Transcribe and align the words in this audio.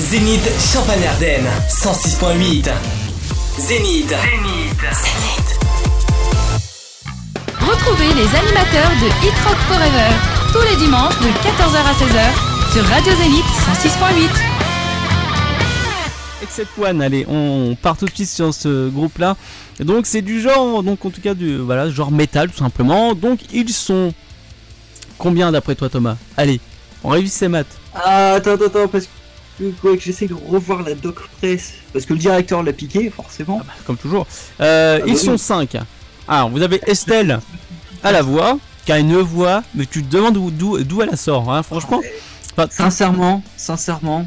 Zénith 0.00 0.48
Champagne-Ardenne 0.72 1.46
106.8. 1.68 2.70
Zénith. 3.58 4.08
Zénith. 4.08 4.80
Retrouvez 7.60 8.08
les 8.14 8.34
animateurs 8.34 8.92
de 9.02 9.08
Hit 9.22 9.38
Rock 9.44 9.58
Forever 9.68 10.08
tous 10.54 10.62
les 10.70 10.76
dimanches 10.76 11.18
de 11.18 11.26
14h 11.26 11.84
à 11.84 11.92
16h 11.92 12.72
sur 12.72 12.84
Radio 12.86 13.12
Zénith 13.14 13.44
106.8. 13.44 14.30
Except 16.44 16.70
One, 16.78 17.02
allez, 17.02 17.26
on 17.28 17.76
part 17.80 17.98
tout 17.98 18.06
de 18.06 18.14
suite 18.14 18.30
sur 18.30 18.54
ce 18.54 18.88
groupe-là. 18.88 19.36
Donc 19.80 20.06
c'est 20.06 20.22
du 20.22 20.40
genre, 20.40 20.82
donc 20.82 21.04
en 21.04 21.10
tout 21.10 21.20
cas 21.20 21.34
du 21.34 21.58
voilà, 21.58 21.90
genre 21.90 22.10
métal 22.10 22.50
tout 22.50 22.58
simplement. 22.58 23.14
Donc 23.14 23.40
ils 23.52 23.68
sont 23.68 24.14
combien 25.18 25.52
d'après 25.52 25.74
toi 25.74 25.90
Thomas? 25.90 26.16
Allez, 26.38 26.58
on 27.04 27.10
révise 27.10 27.34
ces 27.34 27.48
maths. 27.48 27.78
Ah, 27.94 28.32
attends, 28.36 28.52
attends, 28.52 28.64
attends, 28.64 28.88
parce 28.88 29.04
que, 29.60 29.88
ouais, 29.88 29.96
que 29.96 30.02
j'essaie 30.02 30.26
de 30.26 30.34
revoir 30.34 30.82
la 30.82 30.94
doc 30.94 31.16
press. 31.38 31.74
Parce 31.92 32.06
que 32.06 32.12
le 32.14 32.18
directeur 32.18 32.62
l'a 32.62 32.72
piqué, 32.72 33.10
forcément. 33.10 33.60
Comme 33.86 33.96
toujours. 33.96 34.26
Euh, 34.60 34.98
Ah, 35.00 35.04
ils 35.06 35.12
bah 35.14 35.18
sont 35.18 35.32
oui. 35.32 35.38
5. 35.38 35.76
Alors 36.28 36.48
vous 36.50 36.62
avez 36.62 36.80
Estelle 36.86 37.40
à 38.02 38.12
la 38.12 38.22
voix, 38.22 38.58
qui 38.86 38.92
a 38.92 38.98
une 38.98 39.16
voix, 39.18 39.62
mais 39.74 39.86
tu 39.86 40.02
te 40.02 40.10
demandes 40.10 40.36
où- 40.36 40.50
d'où 40.50 41.02
elle 41.02 41.10
la 41.10 41.16
sort, 41.16 41.52
hein, 41.52 41.62
franchement. 41.62 42.00
Enfin, 42.56 42.68
Sincèrement, 42.70 43.42
sincèrement, 43.56 44.26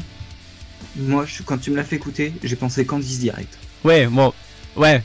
moi, 0.96 1.24
je- 1.26 1.42
quand 1.42 1.58
tu 1.58 1.70
me 1.70 1.76
l'as 1.76 1.84
fait 1.84 1.96
écouter, 1.96 2.32
j'ai 2.42 2.56
pensé 2.56 2.84
Candice 2.86 3.18
direct. 3.18 3.58
Ouais, 3.84 4.06
bon, 4.06 4.32
ouais. 4.76 5.02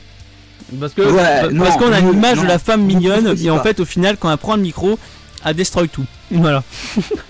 Parce 0.78 0.92
que 0.94 1.02
Ouais, 1.02 1.58
parce 1.58 1.76
qu'on 1.78 1.90
a 1.92 2.00
non, 2.00 2.12
l'image 2.12 2.38
de 2.40 2.46
la 2.46 2.58
femme 2.58 2.82
non, 2.82 2.86
mignonne 2.86 3.24
non, 3.24 3.34
et 3.34 3.50
en 3.50 3.56
pas. 3.56 3.64
fait 3.64 3.80
au 3.80 3.84
final 3.84 4.16
quand 4.18 4.30
elle 4.30 4.38
prend 4.38 4.56
le 4.56 4.62
micro, 4.62 4.98
elle 5.44 5.56
destroy 5.56 5.88
tout. 5.88 6.04
Voilà, 6.30 6.62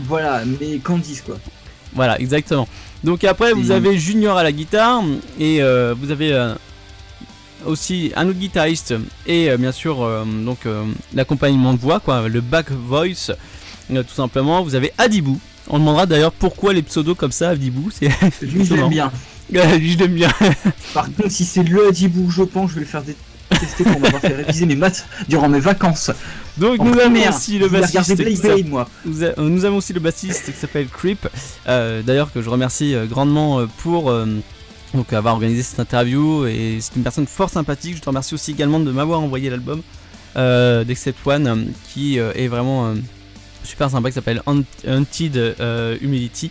Voilà, 0.01 0.43
mais 0.45 0.79
Candice, 0.79 1.23
quoi. 1.23 1.39
voilà, 1.95 2.21
exactement. 2.21 2.69
Donc 3.05 3.25
après 3.25 3.53
vous 3.53 3.71
avez 3.71 3.99
Junior 3.99 4.37
à 4.37 4.43
la 4.43 4.53
guitare 4.53 5.03
et 5.39 5.63
euh, 5.63 5.95
vous 5.99 6.11
avez 6.11 6.33
euh, 6.33 6.55
aussi 7.65 8.13
un 8.15 8.29
autre 8.29 8.39
guitariste 8.39 8.95
et 9.27 9.51
euh, 9.51 9.57
bien 9.57 9.73
sûr 9.73 10.07
donc 10.45 10.61
l'accompagnement 11.15 11.73
de 11.73 11.79
voix 11.79 12.01
quoi, 12.01 12.29
le 12.29 12.41
back 12.41 12.71
voice 12.71 13.33
tout 13.89 14.15
simplement. 14.15 14.63
Vous 14.63 14.77
avez 14.77 14.93
Adibou. 14.99 15.41
On 15.69 15.79
demandera 15.79 16.07
d'ailleurs 16.07 16.33
pourquoi 16.33 16.73
les 16.73 16.83
pseudos 16.83 17.17
comme 17.17 17.33
ça 17.33 17.51
Adibou, 17.51 17.91
c'est 17.91 18.09
Lui, 18.43 18.65
je 18.65 18.75
l'aime 18.75 18.89
bien. 18.91 19.11
Je 19.53 19.99
l'aime 19.99 20.15
bien. 20.15 20.31
Par 20.95 21.07
contre, 21.07 21.29
si 21.29 21.45
c'est 21.45 21.65
le 21.65 21.89
Hadibou, 21.89 22.31
je 22.31 22.45
pense, 22.45 22.71
je 22.71 22.77
vais 22.77 22.81
le 22.83 22.87
faire 22.87 23.03
pour 23.85 24.01
m'avoir 24.01 24.21
fait 24.21 24.35
réviser 24.35 24.67
mes 24.67 24.77
maths 24.77 25.07
durant 25.29 25.49
mes 25.49 25.61
vacances. 25.61 26.11
Donc 26.57 26.81
En 26.81 26.85
nous 26.85 26.99
avons 26.99 27.29
aussi 27.37 27.59
le 27.59 27.69
bassiste. 27.69 27.93
Blade 27.93 28.05
qui 28.05 28.09
s'appelle- 28.39 28.57
Blade, 28.57 28.69
moi. 28.69 28.89
Nous, 29.05 29.23
a- 29.25 29.27
euh, 29.27 29.33
nous 29.39 29.65
avons 29.65 29.77
aussi 29.79 29.93
le 29.93 30.01
bassiste 30.01 30.47
qui 30.47 30.53
s'appelle 30.59 30.87
Creep, 30.89 31.27
euh, 31.69 32.03
d'ailleurs 32.03 32.33
que 32.33 32.43
je 32.43 32.49
remercie 32.51 32.95
euh, 32.95 33.07
grandement 33.07 33.67
pour 33.79 34.11
euh, 34.11 34.27
donc, 34.95 35.13
avoir 35.13 35.35
organisé 35.35 35.63
cette 35.63 35.81
interview 35.81 36.47
et 36.47 36.79
c'est 36.81 36.97
une 36.97 37.03
personne 37.03 37.27
fort 37.27 37.51
sympathique. 37.51 37.97
Je 37.97 38.01
te 38.01 38.09
remercie 38.09 38.35
aussi 38.35 38.51
également 38.53 38.81
de 38.81 38.91
m'avoir 38.91 39.21
envoyé 39.21 39.51
l'album 39.51 39.83
euh, 40.37 40.85
d'Except 40.85 41.19
One 41.27 41.73
qui 41.93 42.19
est 42.19 42.49
vraiment 42.49 42.95
super 43.65 43.91
sympa 43.91 44.09
qui 44.11 44.15
s'appelle 44.15 44.43
Haunt- 44.47 44.65
Haunted 44.87 45.57
Humility. 46.01 46.51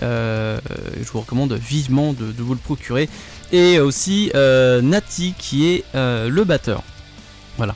Je 0.00 1.10
vous 1.12 1.20
recommande 1.20 1.52
vivement 1.54 2.12
de, 2.12 2.32
de 2.32 2.42
vous 2.42 2.52
le 2.54 2.60
procurer. 2.60 3.08
Et 3.52 3.80
aussi 3.80 4.30
euh, 4.34 4.82
Nati 4.82 5.34
qui 5.38 5.66
est 5.68 5.84
euh, 5.94 6.28
le 6.28 6.44
batteur. 6.44 6.82
Voilà. 7.56 7.74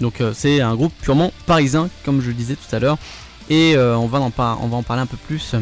Donc 0.00 0.20
euh, 0.20 0.32
c'est 0.34 0.60
un 0.60 0.74
groupe 0.74 0.92
purement 1.02 1.32
parisien, 1.46 1.88
comme 2.04 2.22
je 2.22 2.28
le 2.28 2.34
disais 2.34 2.54
tout 2.56 2.74
à 2.74 2.78
l'heure. 2.78 2.98
Et 3.50 3.76
on, 3.78 4.06
va 4.08 4.20
en 4.20 4.30
par- 4.30 4.62
on 4.62 4.68
va 4.68 4.76
en 4.76 4.82
parler 4.82 5.00
un 5.00 5.06
peu 5.06 5.16
plus 5.16 5.54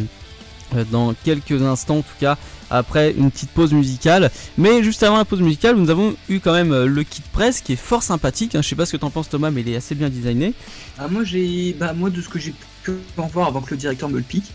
dans 0.90 1.14
quelques 1.24 1.62
instants, 1.62 1.98
en 1.98 2.02
tout 2.02 2.16
cas, 2.18 2.36
après 2.68 3.12
une 3.16 3.30
petite 3.30 3.50
pause 3.50 3.72
musicale. 3.72 4.32
Mais 4.58 4.82
juste 4.82 5.04
avant 5.04 5.16
la 5.18 5.24
pause 5.24 5.40
musicale, 5.40 5.76
nous 5.76 5.88
avons 5.88 6.16
eu 6.28 6.40
quand 6.40 6.52
même 6.52 6.74
le 6.84 7.02
kit 7.04 7.22
presse 7.32 7.60
qui 7.60 7.74
est 7.74 7.76
fort 7.76 8.02
sympathique. 8.02 8.56
hein. 8.56 8.62
Je 8.62 8.68
sais 8.68 8.74
pas 8.74 8.86
ce 8.86 8.92
que 8.92 8.96
t'en 8.96 9.10
penses 9.10 9.28
Thomas, 9.28 9.52
mais 9.52 9.60
il 9.60 9.68
est 9.68 9.76
assez 9.76 9.94
bien 9.94 10.08
designé. 10.08 10.52
Ah, 10.98 11.06
moi, 11.06 11.22
j'ai. 11.22 11.76
Bah, 11.78 11.92
moi, 11.92 12.10
de 12.10 12.20
ce 12.20 12.28
que 12.28 12.40
j'ai 12.40 12.52
pu 12.82 12.90
en 13.18 13.28
voir 13.28 13.46
avant 13.46 13.60
que 13.60 13.70
le 13.70 13.76
directeur 13.76 14.08
me 14.08 14.16
le 14.16 14.22
pique, 14.24 14.50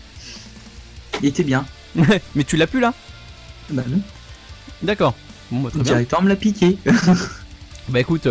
il 1.22 1.28
était 1.30 1.44
bien. 1.44 1.64
mais 2.34 2.44
tu 2.44 2.58
l'as 2.58 2.66
plus 2.66 2.80
là? 2.80 2.92
Bah, 3.70 3.82
non. 3.88 4.00
D'accord. 4.82 5.14
Bon, 5.50 5.60
bah, 5.60 5.70
Le 5.74 5.82
bien. 5.82 5.92
directeur 5.92 6.22
me 6.22 6.28
l'a 6.28 6.36
piqué. 6.36 6.78
Bah 7.88 7.98
écoute, 8.00 8.28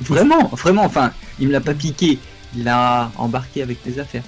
Vraiment, 0.00 0.48
vraiment, 0.48 0.84
enfin, 0.84 1.12
il 1.40 1.48
me 1.48 1.52
l'a 1.52 1.60
pas 1.60 1.72
piqué, 1.74 2.18
il 2.54 2.64
l'a 2.64 3.10
embarqué 3.16 3.62
avec 3.62 3.84
mes 3.86 3.98
affaires. 3.98 4.22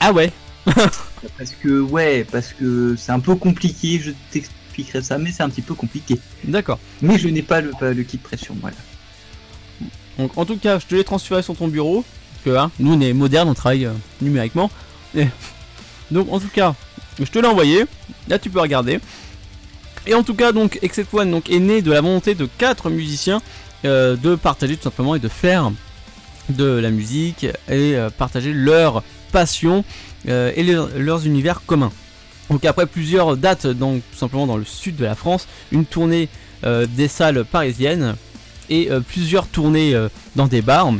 ah 0.00 0.12
ouais, 0.12 0.32
Parce 0.66 1.52
que, 1.62 1.80
ouais, 1.80 2.24
parce 2.30 2.52
que 2.52 2.96
c'est 2.96 3.12
un 3.12 3.20
peu 3.20 3.34
compliqué, 3.36 4.00
je 4.00 4.10
t'expliquerai 4.32 5.02
ça, 5.02 5.18
mais 5.18 5.30
c'est 5.30 5.42
un 5.44 5.48
petit 5.50 5.62
peu 5.62 5.74
compliqué. 5.74 6.18
d'accord. 6.44 6.78
Mais 7.00 7.16
je 7.18 7.28
n'ai 7.28 7.42
pas 7.42 7.60
le, 7.60 7.70
pas 7.70 7.92
le 7.92 8.02
kit 8.02 8.18
pression, 8.18 8.56
voilà. 8.60 8.76
Donc 10.18 10.36
en 10.36 10.44
tout 10.44 10.56
cas, 10.58 10.78
je 10.80 10.86
te 10.86 10.94
l'ai 10.94 11.04
transféré 11.04 11.42
sur 11.42 11.56
ton 11.56 11.68
bureau. 11.68 12.04
Parce 12.32 12.44
que 12.56 12.60
hein, 12.60 12.70
nous 12.80 12.92
on 12.94 13.00
est 13.00 13.12
moderne, 13.12 13.48
on 13.48 13.54
travaille 13.54 13.86
euh, 13.86 13.92
numériquement. 14.20 14.70
Et- 15.16 15.26
Donc 16.10 16.30
en 16.32 16.38
tout 16.40 16.48
cas, 16.52 16.74
je 17.18 17.24
te 17.24 17.38
l'ai 17.38 17.46
envoyé. 17.48 17.84
Là 18.28 18.38
tu 18.38 18.50
peux 18.50 18.60
regarder. 18.60 19.00
Et 20.06 20.14
en 20.14 20.22
tout 20.22 20.34
cas, 20.34 20.52
donc 20.52 20.78
Except 20.82 21.12
One 21.14 21.30
donc, 21.30 21.50
est 21.50 21.58
né 21.60 21.80
de 21.82 21.90
la 21.90 22.00
volonté 22.00 22.34
de 22.34 22.46
quatre 22.46 22.90
musiciens 22.90 23.40
euh, 23.84 24.16
de 24.16 24.34
partager 24.34 24.76
tout 24.76 24.82
simplement 24.84 25.14
et 25.14 25.18
de 25.18 25.28
faire 25.28 25.70
de 26.50 26.64
la 26.64 26.90
musique 26.90 27.44
et 27.44 27.96
euh, 27.96 28.10
partager 28.10 28.52
leur 28.52 29.02
passion 29.32 29.84
euh, 30.28 30.52
et 30.56 30.62
leur- 30.62 30.90
leurs 30.96 31.26
univers 31.26 31.62
communs. 31.66 31.92
Donc 32.50 32.64
après 32.66 32.86
plusieurs 32.86 33.36
dates 33.38 33.66
donc 33.66 34.02
tout 34.12 34.18
simplement 34.18 34.46
dans 34.46 34.58
le 34.58 34.64
sud 34.66 34.96
de 34.96 35.04
la 35.04 35.14
France, 35.14 35.48
une 35.72 35.86
tournée 35.86 36.28
des 36.62 37.08
salles 37.08 37.44
parisiennes 37.44 38.16
et 38.70 38.88
plusieurs 39.08 39.46
tournées 39.46 39.94
dans 40.36 40.46
des 40.46 40.62
bars. 40.62 40.90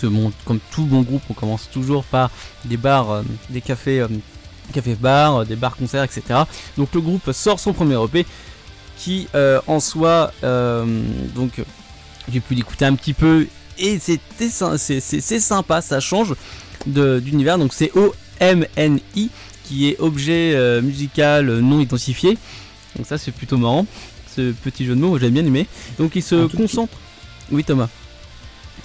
Comme 0.00 0.58
tout 0.72 0.84
bon 0.84 1.02
groupe, 1.02 1.22
on 1.30 1.34
commence 1.34 1.68
toujours 1.70 2.04
par 2.04 2.30
des 2.64 2.76
bars, 2.76 3.22
des 3.50 3.60
cafés, 3.60 4.04
cafés 4.72 4.94
bars, 4.94 5.38
euh, 5.38 5.44
des 5.44 5.56
bars 5.56 5.76
concerts, 5.76 6.04
etc. 6.04 6.22
Donc 6.78 6.88
le 6.94 7.00
groupe 7.00 7.30
sort 7.32 7.60
son 7.60 7.72
premier 7.72 8.02
EP 8.02 8.26
qui 8.96 9.28
euh, 9.34 9.60
en 9.66 9.80
soi, 9.80 10.32
euh, 10.44 10.84
donc 11.34 11.62
j'ai 12.32 12.40
pu 12.40 12.54
l'écouter 12.54 12.84
un 12.84 12.94
petit 12.94 13.12
peu 13.12 13.46
et 13.78 13.98
c'est 13.98 14.20
sympa, 15.40 15.80
ça 15.80 16.00
change 16.00 16.34
de- 16.86 17.18
d'univers. 17.20 17.58
Donc 17.58 17.72
c'est 17.74 17.90
OMNI 18.40 19.30
qui 19.64 19.88
est 19.88 19.98
objet 20.00 20.52
euh, 20.54 20.80
musical 20.82 21.58
non 21.58 21.80
identifié. 21.80 22.38
Donc 22.96 23.06
ça 23.06 23.18
c'est 23.18 23.32
plutôt 23.32 23.56
marrant, 23.58 23.86
ce 24.36 24.52
petit 24.52 24.84
jeu 24.86 24.94
de 24.94 25.00
mots, 25.00 25.18
j'ai 25.18 25.30
bien 25.30 25.44
aimé. 25.44 25.66
Donc 25.98 26.12
il 26.14 26.22
se 26.22 26.46
concentre. 26.46 26.96
Oui 27.50 27.64
Thomas. 27.64 27.88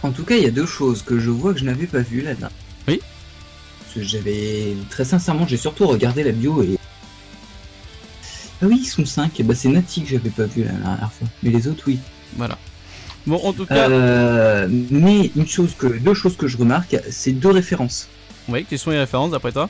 En 0.01 0.11
tout 0.11 0.23
cas, 0.23 0.35
il 0.37 0.43
y 0.43 0.47
a 0.47 0.51
deux 0.51 0.65
choses 0.65 1.01
que 1.01 1.19
je 1.19 1.29
vois 1.29 1.53
que 1.53 1.59
je 1.59 1.65
n'avais 1.65 1.85
pas 1.85 1.99
vues 1.99 2.21
là-dedans. 2.21 2.47
Que 3.93 4.01
j'avais. 4.03 4.75
Très 4.89 5.03
sincèrement, 5.05 5.47
j'ai 5.47 5.57
surtout 5.57 5.87
regardé 5.87 6.23
la 6.23 6.31
bio 6.31 6.61
et. 6.63 6.77
Ah 8.61 8.65
oui, 8.67 8.79
ils 8.83 8.85
sont 8.87 9.05
5. 9.05 9.41
Bah, 9.43 9.55
c'est 9.55 9.69
Nati 9.69 10.03
que 10.03 10.09
j'avais 10.09 10.29
pas 10.29 10.43
vu 10.45 10.63
la 10.63 10.71
dernière 10.71 11.11
fois. 11.11 11.27
Mais 11.43 11.49
les 11.49 11.67
autres, 11.67 11.83
oui. 11.87 11.97
Voilà. 12.37 12.57
Bon 13.25 13.37
en 13.43 13.53
tout 13.53 13.65
cas, 13.65 13.89
Euh, 13.89 14.67
mais 14.91 15.31
une 15.35 15.47
chose 15.47 15.73
que, 15.77 15.87
deux 15.87 16.13
choses 16.13 16.35
que 16.37 16.47
je 16.47 16.57
remarque, 16.57 16.97
c'est 17.09 17.31
deux 17.31 17.51
références. 17.51 18.07
oui, 18.47 18.65
quelles 18.69 18.79
sont 18.79 18.91
les 18.91 18.99
références 18.99 19.31
d'après 19.31 19.51
toi? 19.51 19.69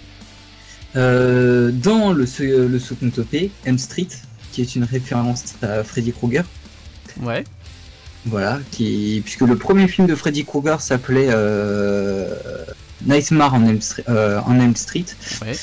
Euh, 0.95 1.71
dans 1.71 2.13
le, 2.13 2.25
se- 2.25 2.43
le 2.67 2.79
second 2.79 3.11
EP, 3.17 3.51
M 3.65 3.77
Street, 3.77 4.07
qui 4.51 4.61
est 4.61 4.75
une 4.75 4.83
référence 4.83 5.43
à 5.61 5.83
Freddy 5.83 6.11
Krueger. 6.11 6.43
Ouais. 7.21 7.43
Voilà, 8.25 8.59
qui, 8.71 9.21
puisque 9.23 9.41
le 9.41 9.55
premier 9.55 9.87
film 9.87 10.07
de 10.07 10.15
Freddy 10.15 10.45
Krueger 10.45 10.79
s'appelait 10.81 11.27
euh, 11.29 12.33
Nightmare 13.05 13.53
on 13.53 13.65
Elm, 13.67 13.79
euh, 14.09 14.41
on 14.47 14.59
Elm 14.59 14.75
Street. 14.75 15.05
Ouais. 15.41 15.53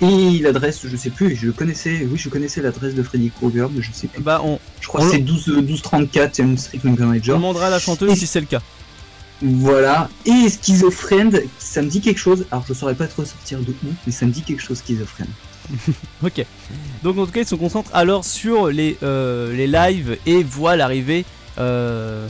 Et 0.00 0.38
l'adresse, 0.40 0.80
je 0.84 0.96
sais 0.96 1.10
plus, 1.10 1.36
je 1.36 1.50
connaissais, 1.50 2.06
oui, 2.10 2.18
je 2.18 2.28
connaissais 2.28 2.60
l'adresse 2.60 2.94
de 2.94 3.02
Freddy 3.04 3.30
Krueger, 3.30 3.68
mais 3.72 3.82
je 3.82 3.92
sais 3.92 4.08
plus. 4.08 4.20
Bah 4.20 4.40
on, 4.44 4.58
Je 4.80 4.88
crois 4.88 5.00
on 5.02 5.04
que 5.04 5.10
c'est 5.12 5.18
le- 5.18 5.24
12, 5.24 5.46
1234 5.48 6.40
Elm 6.40 6.58
Street 6.58 6.80
Lincoln 6.82 7.04
on 7.04 7.08
Ranger. 7.12 7.32
demandera 7.32 7.66
à 7.66 7.70
la 7.70 7.78
chanteuse 7.78 8.10
Et- 8.12 8.16
si 8.16 8.26
c'est 8.26 8.40
le 8.40 8.46
cas. 8.46 8.60
Voilà. 9.40 10.08
Et 10.24 10.48
Schizophrène, 10.48 11.40
ça 11.58 11.82
me 11.82 11.88
dit 11.88 12.00
quelque 12.00 12.18
chose. 12.18 12.46
Alors, 12.50 12.64
je 12.68 12.74
saurais 12.74 12.94
pas 12.94 13.06
trop 13.08 13.24
sortir 13.24 13.58
de 13.60 13.70
où, 13.70 13.88
mais 14.06 14.12
ça 14.12 14.24
me 14.26 14.30
dit 14.32 14.42
quelque 14.42 14.62
chose, 14.62 14.82
Schizophrène. 14.84 15.28
Ok. 16.24 16.44
Donc 17.04 17.18
en 17.18 17.26
tout 17.26 17.32
cas, 17.32 17.40
ils 17.40 17.46
se 17.46 17.54
concentrent 17.54 17.90
alors 17.94 18.24
sur 18.24 18.68
les, 18.68 18.98
euh, 19.04 19.54
les 19.54 19.66
lives 19.68 20.16
et 20.26 20.42
voient 20.42 20.74
l'arrivée 20.76 21.24
euh, 21.58 22.26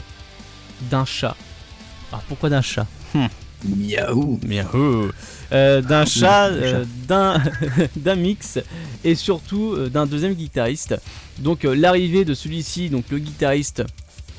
d'un 0.91 1.05
chat. 1.05 1.35
Alors 2.11 2.21
pourquoi 2.23 2.49
d'un 2.49 2.61
chat? 2.61 2.85
Miaou. 3.65 4.39
Miaou. 4.45 5.11
Euh, 5.51 5.81
d'un 5.81 6.05
chat, 6.05 6.49
d'un 6.51 6.55
euh, 6.55 6.85
d'un 7.07 7.41
d'un 7.95 8.15
mix 8.15 8.59
et 9.03 9.15
surtout 9.15 9.73
euh, 9.73 9.89
d'un 9.89 10.05
deuxième 10.05 10.33
guitariste. 10.33 10.95
Donc 11.39 11.65
euh, 11.65 11.73
l'arrivée 11.75 12.25
de 12.25 12.33
celui-ci, 12.33 12.89
donc 12.89 13.05
le 13.09 13.19
guitariste, 13.19 13.83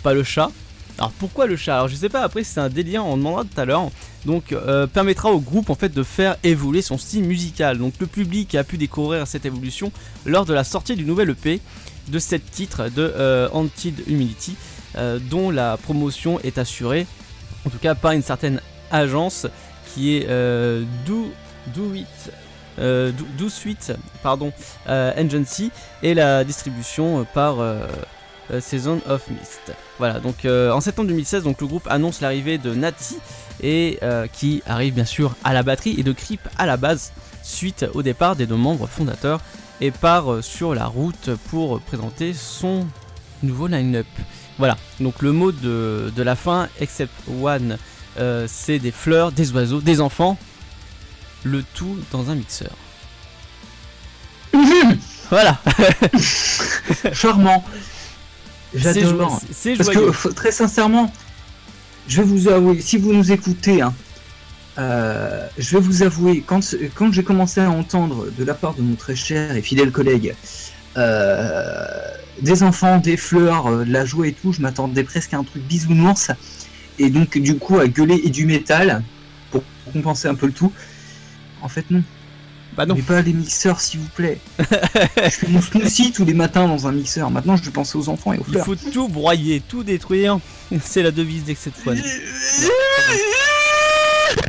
pas 0.02 0.14
le 0.14 0.22
chat. 0.22 0.50
Alors 0.98 1.10
pourquoi 1.12 1.46
le 1.46 1.56
chat? 1.56 1.76
Alors 1.76 1.88
je 1.88 1.96
sais 1.96 2.08
pas, 2.08 2.22
après 2.22 2.44
c'est 2.44 2.60
un 2.60 2.68
délire, 2.68 3.04
on 3.04 3.16
demandera 3.16 3.44
tout 3.44 3.60
à 3.60 3.64
l'heure. 3.64 3.90
donc 4.26 4.52
euh, 4.52 4.86
permettra 4.86 5.30
au 5.30 5.40
groupe 5.40 5.70
en 5.70 5.74
fait 5.74 5.92
de 5.92 6.02
faire 6.02 6.36
évoluer 6.44 6.82
son 6.82 6.98
style 6.98 7.24
musical. 7.24 7.78
Donc 7.78 7.94
le 7.98 8.06
public 8.06 8.54
a 8.54 8.64
pu 8.64 8.78
découvrir 8.78 9.26
cette 9.26 9.44
évolution 9.44 9.90
lors 10.24 10.44
de 10.44 10.54
la 10.54 10.62
sortie 10.62 10.94
du 10.94 11.04
nouvel 11.04 11.30
EP 11.30 11.60
de 12.08 12.18
7 12.18 12.50
titres 12.50 12.88
de 12.90 13.12
euh, 13.16 13.48
Haunted 13.52 14.02
Humility 14.06 14.56
euh, 14.96 15.18
dont 15.30 15.50
la 15.50 15.76
promotion 15.76 16.38
est 16.40 16.58
assurée 16.58 17.06
en 17.66 17.70
tout 17.70 17.78
cas 17.78 17.94
par 17.94 18.12
une 18.12 18.22
certaine 18.22 18.60
agence 18.90 19.46
qui 19.92 20.16
est 20.16 20.26
euh, 20.28 20.82
Do, 21.06 21.30
Do 21.74 21.94
It 21.94 22.32
euh, 22.78 23.12
Do, 23.12 23.24
Do 23.38 23.48
Sweet 23.48 23.92
pardon 24.22 24.52
euh, 24.88 25.12
Agency 25.16 25.70
et 26.02 26.14
la 26.14 26.44
distribution 26.44 27.26
par 27.32 27.60
euh, 27.60 27.86
euh, 28.50 28.60
Season 28.60 29.00
of 29.08 29.28
Mist. 29.30 29.72
Voilà, 29.98 30.18
donc 30.18 30.44
en 30.44 30.80
septembre 30.80 31.08
2016, 31.08 31.44
donc 31.44 31.60
le 31.60 31.66
groupe 31.66 31.86
annonce 31.88 32.20
l'arrivée 32.20 32.58
de 32.58 32.74
Nati 32.74 33.18
et 33.62 34.00
qui 34.32 34.60
arrive 34.66 34.94
bien 34.94 35.04
sûr 35.04 35.36
à 35.44 35.54
la 35.54 35.62
batterie 35.62 35.94
et 35.98 36.02
de 36.02 36.12
Creep 36.12 36.40
à 36.58 36.66
la 36.66 36.76
base 36.76 37.12
suite 37.44 37.86
au 37.94 38.02
départ 38.02 38.34
des 38.34 38.46
deux 38.46 38.56
membres 38.56 38.88
fondateurs 38.88 39.40
et 39.80 39.92
part 39.92 40.42
sur 40.42 40.74
la 40.74 40.86
route 40.86 41.30
pour 41.48 41.80
présenter 41.80 42.34
son 42.34 42.86
nouveau 43.44 43.68
line-up. 43.68 44.06
Voilà, 44.58 44.76
donc 44.98 45.22
le 45.22 45.30
mot 45.32 45.52
de, 45.52 46.12
de 46.14 46.22
la 46.22 46.34
fin, 46.34 46.68
except 46.80 47.12
one, 47.42 47.78
euh, 48.18 48.46
c'est 48.48 48.78
des 48.78 48.90
fleurs, 48.92 49.32
des 49.32 49.52
oiseaux, 49.52 49.80
des 49.80 50.00
enfants, 50.00 50.38
le 51.42 51.62
tout 51.74 51.98
dans 52.12 52.30
un 52.30 52.34
mixeur. 52.34 52.70
voilà, 55.30 55.58
Charmant. 57.12 57.64
J'adore. 58.74 59.40
C'est 59.52 59.76
Parce 59.76 59.92
joyeux. 59.92 60.10
que 60.10 60.28
très 60.28 60.52
sincèrement, 60.52 61.12
je 62.08 62.18
vais 62.18 62.26
vous 62.26 62.48
avouer, 62.48 62.80
si 62.80 62.96
vous 62.98 63.12
nous 63.12 63.32
écoutez, 63.32 63.82
hein, 63.82 63.94
euh, 64.78 65.46
je 65.56 65.76
vais 65.76 65.82
vous 65.82 66.02
avouer, 66.02 66.42
quand, 66.44 66.60
quand 66.94 67.12
j'ai 67.12 67.22
commencé 67.22 67.60
à 67.60 67.70
entendre 67.70 68.26
de 68.36 68.44
la 68.44 68.54
part 68.54 68.74
de 68.74 68.82
mon 68.82 68.96
très 68.96 69.14
cher 69.14 69.56
et 69.56 69.62
fidèle 69.62 69.92
collègue 69.92 70.34
euh, 70.96 71.86
des 72.42 72.62
enfants, 72.62 72.98
des 72.98 73.16
fleurs, 73.16 73.84
de 73.84 73.92
la 73.92 74.04
joie 74.04 74.26
et 74.26 74.32
tout, 74.32 74.52
je 74.52 74.60
m'attendais 74.60 75.04
presque 75.04 75.34
à 75.34 75.38
un 75.38 75.44
truc 75.44 75.62
bisounours. 75.62 76.30
Et 76.98 77.10
donc, 77.10 77.36
du 77.38 77.56
coup, 77.58 77.78
à 77.78 77.86
gueuler 77.88 78.20
et 78.24 78.30
du 78.30 78.46
métal 78.46 79.02
pour 79.50 79.62
compenser 79.92 80.28
un 80.28 80.34
peu 80.34 80.46
le 80.46 80.52
tout. 80.52 80.72
En 81.62 81.68
fait, 81.68 81.90
non. 81.90 82.02
Bah 82.76 82.86
non. 82.86 82.94
Mais 82.96 83.02
pas 83.02 83.22
les 83.22 83.32
mixeurs, 83.32 83.80
s'il 83.80 84.00
vous 84.00 84.08
plaît. 84.08 84.38
je 84.58 85.28
fais 85.30 85.46
mon 85.48 85.60
smoothie 85.62 86.10
tous 86.12 86.24
les 86.24 86.34
matins 86.34 86.66
dans 86.66 86.86
un 86.88 86.92
mixeur. 86.92 87.30
Maintenant, 87.30 87.56
je 87.56 87.62
vais 87.62 87.70
penser 87.70 87.96
aux 87.98 88.08
enfants 88.08 88.32
et 88.32 88.38
aux 88.38 88.44
Il 88.48 88.52
fleurs. 88.54 88.64
faut 88.66 88.74
tout 88.74 89.08
broyer, 89.08 89.62
tout 89.68 89.84
détruire. 89.84 90.38
C'est 90.82 91.02
la 91.02 91.10
devise 91.12 91.44
d'Excep 91.44 91.72
One. 91.86 92.00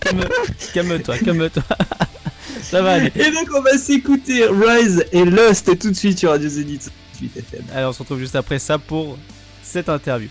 Calme- 0.01 0.27
Calme-toi, 0.73 1.17
calme-toi. 1.19 1.63
Ça 2.61 2.81
va 2.81 2.93
aller. 2.93 3.11
Et 3.15 3.31
donc 3.31 3.47
on 3.55 3.61
va 3.61 3.77
s'écouter 3.77 4.45
Rise 4.47 5.05
et 5.11 5.23
Lust 5.23 5.77
tout 5.77 5.91
de 5.91 5.95
suite 5.95 6.17
sur 6.19 6.31
Radio 6.31 6.49
Zénith 6.49 6.91
8 7.21 7.37
FM. 7.37 7.61
Alors 7.73 7.91
on 7.91 7.93
se 7.93 7.99
retrouve 7.99 8.19
juste 8.19 8.35
après 8.35 8.57
ça 8.59 8.77
pour 8.79 9.17
cette 9.61 9.87
interview. 9.89 10.29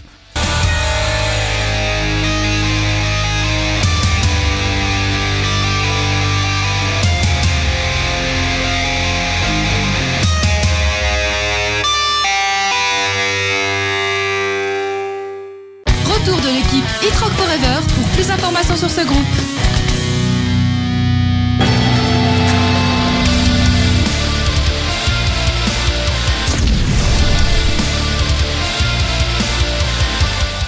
Sur 18.77 18.91
ce 18.91 19.03
groupe. 19.03 19.55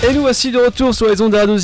Et 0.08 0.12
nous 0.12 0.20
voici 0.20 0.52
de 0.52 0.58
retour 0.58 0.94
sur 0.94 1.08
les 1.08 1.20
ondes 1.20 1.32
de 1.32 1.36
Radio. 1.36 1.56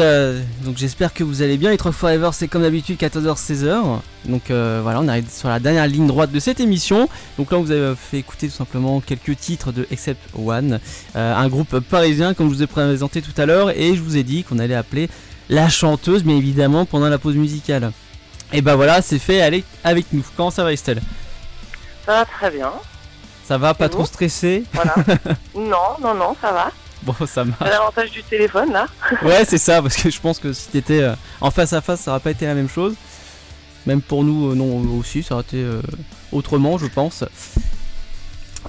Euh, 0.00 0.40
donc 0.64 0.76
j'espère 0.78 1.14
que 1.14 1.22
vous 1.22 1.42
allez 1.42 1.56
bien. 1.56 1.70
Et 1.70 1.76
Rock 1.76 1.92
Forever, 1.92 2.30
c'est 2.32 2.48
comme 2.48 2.62
d'habitude 2.62 2.98
14h-16h. 2.98 4.00
Donc 4.24 4.50
euh, 4.50 4.80
voilà, 4.82 5.00
on 5.00 5.06
arrive 5.06 5.30
sur 5.30 5.48
la 5.48 5.60
dernière 5.60 5.86
ligne 5.86 6.08
droite 6.08 6.32
de 6.32 6.40
cette 6.40 6.58
émission. 6.58 7.08
Donc 7.38 7.52
là, 7.52 7.58
on 7.58 7.62
vous 7.62 7.70
avez 7.70 7.94
fait 7.94 8.18
écouter 8.18 8.48
tout 8.48 8.54
simplement 8.54 9.00
quelques 9.00 9.36
titres 9.36 9.70
de 9.70 9.86
Except 9.92 10.20
One, 10.34 10.80
euh, 11.14 11.36
un 11.36 11.48
groupe 11.48 11.78
parisien 11.78 12.34
comme 12.34 12.48
je 12.48 12.54
vous 12.54 12.62
ai 12.64 12.66
présenté 12.66 13.22
tout 13.22 13.40
à 13.40 13.46
l'heure. 13.46 13.70
Et 13.70 13.94
je 13.94 14.00
vous 14.00 14.16
ai 14.16 14.24
dit 14.24 14.42
qu'on 14.42 14.58
allait 14.58 14.74
appeler 14.74 15.08
la 15.48 15.68
chanteuse, 15.68 16.24
bien 16.24 16.36
évidemment, 16.36 16.84
pendant 16.84 17.08
la 17.08 17.18
pause 17.18 17.36
musicale. 17.36 17.92
Et 18.52 18.62
bah 18.62 18.76
voilà, 18.76 19.02
c'est 19.02 19.18
fait. 19.18 19.40
Allez 19.40 19.64
avec 19.82 20.06
nous. 20.12 20.24
Comment 20.36 20.50
ça 20.50 20.64
va, 20.64 20.72
Estelle? 20.72 21.02
Ça 22.06 22.12
va 22.12 22.24
très 22.24 22.50
bien. 22.50 22.70
Ça 23.44 23.58
va 23.58 23.74
Pas 23.74 23.88
trop 23.88 24.06
stressé 24.06 24.64
Voilà. 24.72 24.94
non, 25.54 25.98
non, 26.00 26.14
non, 26.14 26.36
ça 26.40 26.52
va. 26.52 26.70
Bon, 27.02 27.14
ça 27.26 27.44
marche. 27.44 27.60
L'avantage 27.60 28.10
du 28.10 28.22
téléphone 28.22 28.72
là. 28.72 28.86
Ouais, 29.22 29.44
c'est 29.44 29.58
ça, 29.58 29.82
parce 29.82 29.96
que 29.96 30.10
je 30.10 30.20
pense 30.20 30.38
que 30.38 30.52
si 30.52 30.68
t'étais 30.68 31.02
euh, 31.02 31.14
en 31.40 31.50
face 31.50 31.72
à 31.74 31.80
face, 31.80 32.00
ça 32.00 32.12
aurait 32.12 32.20
pas 32.20 32.30
été 32.30 32.46
la 32.46 32.54
même 32.54 32.68
chose. 32.68 32.94
Même 33.86 34.00
pour 34.00 34.24
nous, 34.24 34.52
euh, 34.52 34.54
non, 34.54 34.98
aussi, 34.98 35.22
ça 35.22 35.34
aurait 35.34 35.44
été 35.44 35.58
euh, 35.58 35.82
autrement, 36.32 36.78
je 36.78 36.86
pense. 36.86 37.24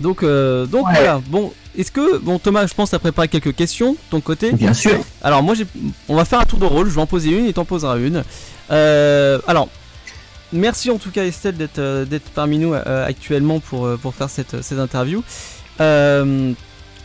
Donc, 0.02 0.24
euh, 0.24 0.66
donc 0.66 0.88
Ouais. 0.88 0.94
voilà. 0.96 1.22
Bon, 1.28 1.54
est-ce 1.78 1.92
que, 1.92 2.18
bon, 2.18 2.38
Thomas, 2.40 2.68
je 2.68 2.74
pense, 2.74 2.90
t'as 2.92 3.00
préparé 3.00 3.28
quelques 3.28 3.56
questions 3.56 3.94
de 3.94 3.98
ton 4.10 4.22
côté. 4.22 4.52
Bien 4.52 4.74
sûr. 4.74 5.00
Alors, 5.24 5.42
moi, 5.44 5.56
j'ai, 5.56 5.66
on 6.10 6.16
va 6.16 6.26
faire 6.26 6.40
un 6.40 6.46
tour 6.46 6.60
de 6.60 6.66
rôle. 6.66 6.90
Je 6.90 6.96
vais 6.96 7.02
en 7.02 7.06
poser 7.08 7.30
une 7.32 7.46
et 7.46 7.54
t'en 7.54 7.66
poseras 7.66 7.98
une. 7.98 8.24
Euh, 8.72 9.40
alors, 9.48 9.68
merci 10.52 10.90
en 10.92 10.98
tout 10.98 11.12
cas, 11.12 11.24
Estelle, 11.26 11.58
d'être, 11.58 11.80
euh, 11.80 12.06
d'être 12.06 12.30
parmi 12.32 12.58
nous 12.58 12.74
euh, 12.74 13.06
actuellement 13.08 13.60
pour, 13.60 13.86
euh, 13.86 13.98
pour 13.98 14.14
faire 14.16 14.30
cette, 14.30 14.62
cette 14.64 14.80
interview. 14.80 15.24
Euh, 15.82 16.52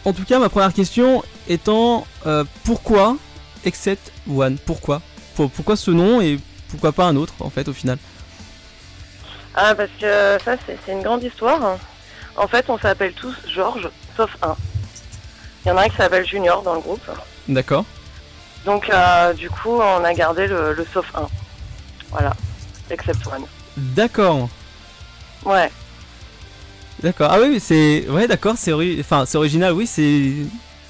en 0.04 0.12
tout 0.12 0.24
cas, 0.24 0.38
ma 0.38 0.48
première 0.48 0.72
question 0.72 1.22
étant 1.48 2.06
euh, 2.26 2.44
pourquoi 2.64 3.16
Except 3.64 4.10
One? 4.34 4.56
Pourquoi? 4.64 5.02
Pour- 5.34 5.50
Pourquoi 5.50 5.76
ce 5.76 5.90
nom 5.90 6.20
et 6.22 6.38
pourquoi 6.70 6.92
pas 6.92 7.04
un 7.04 7.16
autre 7.16 7.34
en 7.40 7.50
fait 7.50 7.68
au 7.68 7.72
final? 7.74 7.98
Ah, 9.54 9.74
parce 9.74 9.90
que 10.00 10.38
ça, 10.44 10.54
c'est 10.66 10.78
c'est 10.86 10.92
une 10.92 11.02
grande 11.02 11.22
histoire. 11.22 11.76
En 12.40 12.48
fait, 12.48 12.64
on 12.70 12.78
s'appelle 12.78 13.12
tous 13.12 13.34
Georges, 13.54 13.88
sauf 14.16 14.30
un. 14.42 14.56
Il 15.64 15.68
y 15.68 15.70
en 15.70 15.76
a 15.76 15.82
un 15.82 15.88
qui 15.90 15.96
s'appelle 15.96 16.26
Junior 16.26 16.62
dans 16.62 16.74
le 16.74 16.80
groupe. 16.80 17.02
D'accord. 17.46 17.84
Donc, 18.64 18.88
euh, 18.88 19.34
du 19.34 19.50
coup, 19.50 19.76
on 19.78 20.02
a 20.04 20.14
gardé 20.14 20.46
le, 20.46 20.72
le 20.72 20.86
sauf 20.92 21.04
un. 21.14 21.28
Voilà. 22.10 22.32
Except 22.90 23.26
one. 23.26 23.44
D'accord. 23.76 24.48
Ouais. 25.44 25.70
D'accord. 27.02 27.28
Ah 27.30 27.38
oui, 27.40 27.60
c'est 27.60 28.06
ouais, 28.08 28.26
d'accord, 28.26 28.54
c'est 28.56 28.72
ori- 28.72 28.96
enfin, 29.00 29.24
c'est 29.26 29.36
original, 29.38 29.72
oui, 29.72 29.86
c'est 29.86 30.32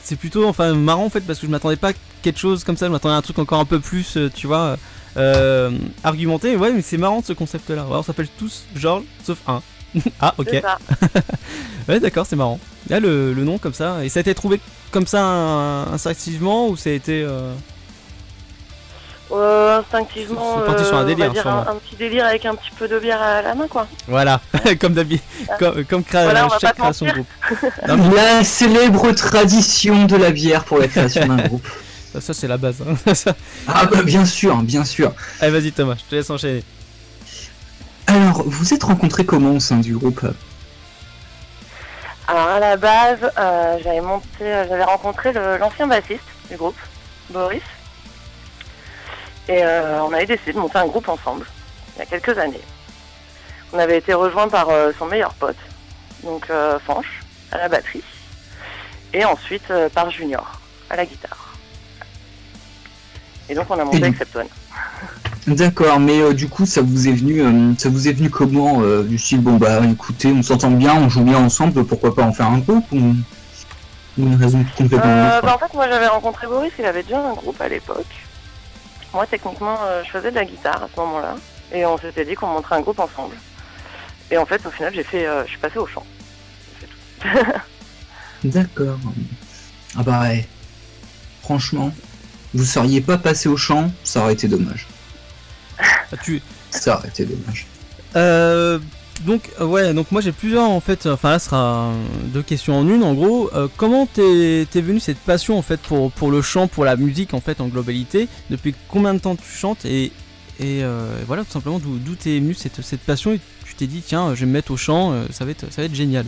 c'est 0.02 0.16
plutôt 0.16 0.48
enfin 0.48 0.72
marrant 0.74 1.04
en 1.04 1.10
fait 1.10 1.20
parce 1.20 1.38
que 1.38 1.46
je 1.46 1.50
m'attendais 1.52 1.76
pas 1.76 1.90
à 1.90 1.92
quelque 2.22 2.38
chose 2.38 2.64
comme 2.64 2.76
ça, 2.76 2.86
je 2.86 2.90
m'attendais 2.92 3.14
à 3.14 3.18
un 3.18 3.22
truc 3.22 3.38
encore 3.38 3.60
un 3.60 3.64
peu 3.64 3.78
plus, 3.80 4.16
euh, 4.16 4.28
tu 4.34 4.46
vois, 4.48 4.76
euh, 5.16 5.70
argumenté. 6.02 6.56
Ouais, 6.56 6.72
mais 6.72 6.82
c'est 6.82 6.96
marrant 6.96 7.22
ce 7.24 7.32
concept 7.32 7.70
là. 7.70 7.84
Ouais, 7.84 7.96
on 7.96 8.02
s'appelle 8.02 8.28
tous 8.38 8.64
Georges 8.74 9.04
sauf 9.24 9.38
un. 9.46 9.62
ah, 10.20 10.34
OK. 10.38 10.48
C'est 10.50 10.60
ça. 10.62 10.78
Ouais, 11.88 11.98
d'accord, 11.98 12.24
c'est 12.26 12.36
marrant. 12.36 12.60
Là 12.88 13.00
le, 13.00 13.32
le 13.32 13.44
nom 13.44 13.58
comme 13.58 13.74
ça 13.74 14.04
et 14.04 14.08
ça 14.08 14.20
a 14.20 14.22
été 14.22 14.34
trouvé 14.34 14.60
comme 14.92 15.06
ça 15.06 15.22
un- 15.24 15.92
instinctivement 15.92 16.68
ou 16.68 16.76
ça 16.76 16.90
a 16.90 16.92
été 16.92 17.22
euh, 17.24 17.52
Euh, 19.32 19.78
instinctivement, 19.78 20.56
C'est 20.58 20.66
parti 20.66 20.84
sur 20.84 20.94
un 20.96 20.98
euh, 21.00 21.02
on 21.02 21.06
va 21.06 21.14
délire, 21.14 21.32
dire 21.32 21.46
un, 21.46 21.66
un 21.68 21.74
petit 21.76 21.94
délire 21.96 22.26
avec 22.26 22.44
un 22.46 22.54
petit 22.56 22.70
peu 22.76 22.88
de 22.88 22.98
bière 22.98 23.22
à 23.22 23.42
la 23.42 23.54
main, 23.54 23.68
quoi. 23.68 23.86
voilà, 24.08 24.40
comme 24.80 24.92
d'habitude 24.94 25.22
comme 25.58 25.84
comme 25.84 26.02
Voilà, 26.10 26.48
chaque 26.60 26.76
création 26.76 27.06
de 27.06 27.12
groupe. 27.12 27.26
Non, 27.86 27.96
mais 27.96 28.14
La 28.16 28.44
célèbre 28.44 29.12
tradition 29.12 30.04
de 30.06 30.16
la 30.16 30.30
bière 30.32 30.64
pour 30.64 30.78
la 30.78 30.88
création 30.88 31.26
d'un 31.28 31.36
groupe. 31.36 31.66
ça, 32.12 32.20
ça, 32.20 32.34
c'est 32.34 32.48
la 32.48 32.56
base. 32.56 32.82
hein. 32.82 33.14
Ça- 33.14 33.34
Ah 33.68 33.86
bah 33.86 34.02
bien 34.02 34.24
sûr, 34.24 34.56
bien 34.62 34.84
sûr. 34.84 35.12
Allez, 35.40 35.52
vas-y 35.52 35.70
Thomas, 35.72 35.94
je 35.96 36.04
te 36.10 36.14
laisse 36.16 36.28
enchaîner. 36.30 36.64
Alors, 38.10 38.42
vous 38.44 38.74
êtes 38.74 38.82
rencontrés 38.82 39.24
comment 39.24 39.54
au 39.54 39.60
sein 39.60 39.76
du 39.76 39.96
groupe? 39.96 40.26
Alors 42.26 42.48
à 42.48 42.58
la 42.58 42.76
base, 42.76 43.20
euh, 43.38 43.78
j'avais 43.84 44.00
monté, 44.00 44.26
euh, 44.42 44.66
j'avais 44.68 44.82
rencontré 44.82 45.32
l'ancien 45.32 45.86
bassiste 45.86 46.24
du 46.50 46.56
groupe, 46.56 46.78
Boris, 47.30 47.62
et 49.46 49.62
euh, 49.62 50.02
on 50.02 50.12
avait 50.12 50.26
décidé 50.26 50.52
de 50.54 50.58
monter 50.58 50.78
un 50.78 50.86
groupe 50.86 51.08
ensemble 51.08 51.46
il 51.94 52.00
y 52.00 52.02
a 52.02 52.06
quelques 52.06 52.36
années. 52.36 52.60
On 53.72 53.78
avait 53.78 53.98
été 53.98 54.12
rejoint 54.12 54.48
par 54.48 54.68
euh, 54.70 54.90
son 54.98 55.06
meilleur 55.06 55.32
pote, 55.34 55.56
donc 56.24 56.48
Fanche, 56.84 57.20
à 57.52 57.58
la 57.58 57.68
batterie, 57.68 58.02
et 59.12 59.24
ensuite 59.24 59.72
par 59.94 60.10
Junior 60.10 60.60
à 60.88 60.96
la 60.96 61.06
guitare. 61.06 61.54
Et 63.48 63.54
donc 63.54 63.70
on 63.70 63.78
a 63.78 63.84
monté 63.84 64.04
Except 64.04 64.34
One. 64.34 64.48
D'accord, 65.50 65.98
mais 66.00 66.20
euh, 66.20 66.32
du 66.32 66.48
coup, 66.48 66.64
ça 66.64 66.80
vous 66.80 67.08
est 67.08 67.12
venu, 67.12 67.42
euh, 67.42 67.72
ça 67.76 67.88
vous 67.88 68.08
est 68.08 68.12
venu 68.12 68.30
comment 68.30 68.82
euh, 68.82 69.02
Du 69.02 69.18
style, 69.18 69.40
bon 69.40 69.56
bah, 69.56 69.80
écoutez, 69.84 70.28
on 70.28 70.42
s'entend 70.42 70.70
bien, 70.70 70.94
on 70.94 71.08
joue 71.08 71.22
bien 71.22 71.38
ensemble, 71.38 71.84
pourquoi 71.84 72.14
pas 72.14 72.22
en 72.22 72.32
faire 72.32 72.46
un 72.46 72.58
groupe 72.58 72.84
ou 72.92 73.14
ou 74.18 74.26
une 74.26 74.36
raison 74.36 74.64
complètement 74.76 75.10
Euh, 75.10 75.40
bah, 75.40 75.54
en 75.54 75.58
fait, 75.58 75.72
moi 75.74 75.88
j'avais 75.88 76.06
rencontré 76.06 76.46
Boris, 76.46 76.72
il 76.78 76.84
avait 76.84 77.02
déjà 77.02 77.20
un 77.20 77.34
groupe 77.34 77.60
à 77.60 77.68
l'époque. 77.68 78.06
Moi, 79.12 79.26
techniquement, 79.26 79.78
euh, 79.84 80.02
je 80.04 80.10
faisais 80.10 80.30
de 80.30 80.36
la 80.36 80.44
guitare 80.44 80.82
à 80.82 80.88
ce 80.92 81.00
moment-là. 81.00 81.36
Et 81.72 81.84
on 81.86 81.98
s'était 81.98 82.24
dit 82.24 82.34
qu'on 82.34 82.48
montrait 82.48 82.76
un 82.76 82.80
groupe 82.80 82.98
ensemble. 82.98 83.36
Et 84.30 84.38
en 84.38 84.46
fait, 84.46 84.64
au 84.66 84.70
final, 84.70 84.92
j'ai 84.94 85.02
fait, 85.02 85.26
euh, 85.26 85.44
je 85.44 85.50
suis 85.50 85.58
passé 85.58 85.78
au 85.78 85.86
chant. 85.86 86.04
D'accord. 88.44 88.98
Ah 89.96 90.02
bah 90.02 90.20
ouais. 90.20 90.46
Franchement, 91.42 91.92
vous 92.54 92.64
seriez 92.64 93.00
pas 93.00 93.18
passé 93.18 93.48
au 93.48 93.56
chant, 93.56 93.90
ça 94.04 94.22
aurait 94.22 94.34
été 94.34 94.46
dommage. 94.48 94.86
Tu, 96.16 96.42
Ça 96.70 96.98
aurait 96.98 97.08
été 97.08 97.24
dommage. 97.24 97.66
Euh, 98.16 98.78
donc 99.20 99.50
euh, 99.60 99.64
ouais, 99.66 99.92
donc 99.92 100.10
moi 100.10 100.20
j'ai 100.20 100.32
plusieurs 100.32 100.68
en 100.68 100.80
fait. 100.80 101.06
Enfin 101.06 101.30
là, 101.30 101.38
ce 101.38 101.46
sera 101.46 101.58
euh, 101.58 101.92
deux 102.24 102.42
questions 102.42 102.76
en 102.78 102.88
une. 102.88 103.02
En 103.04 103.14
gros, 103.14 103.50
Euh, 103.54 103.68
comment 103.76 104.06
t'es 104.06 104.66
t'es 104.70 104.80
venu 104.80 104.98
cette 105.00 105.18
passion 105.18 105.58
en 105.58 105.62
fait 105.62 105.80
pour 105.80 106.10
pour 106.12 106.30
le 106.30 106.42
chant, 106.42 106.66
pour 106.68 106.84
la 106.84 106.96
musique 106.96 107.34
en 107.34 107.40
fait 107.40 107.60
en 107.60 107.68
globalité? 107.68 108.28
Depuis 108.48 108.74
combien 108.88 109.14
de 109.14 109.20
temps 109.20 109.36
tu 109.36 109.50
chantes? 109.50 109.84
Et 109.84 110.12
et 110.58 110.82
euh, 110.82 111.22
voilà 111.26 111.44
tout 111.44 111.52
simplement 111.52 111.78
d'où 111.78 111.98
d'où 111.98 112.14
t'es 112.14 112.38
venu 112.38 112.54
cette 112.54 112.82
cette 112.82 113.00
passion? 113.00 113.32
Et 113.32 113.40
tu 113.66 113.74
t'es 113.74 113.86
dit 113.86 114.02
tiens 114.02 114.34
je 114.34 114.40
vais 114.40 114.46
me 114.46 114.52
mettre 114.52 114.70
au 114.72 114.76
chant, 114.76 115.12
euh, 115.12 115.26
ça 115.30 115.44
va 115.44 115.50
être 115.52 115.70
ça 115.70 115.82
va 115.82 115.86
être 115.86 115.94
génial. 115.94 116.26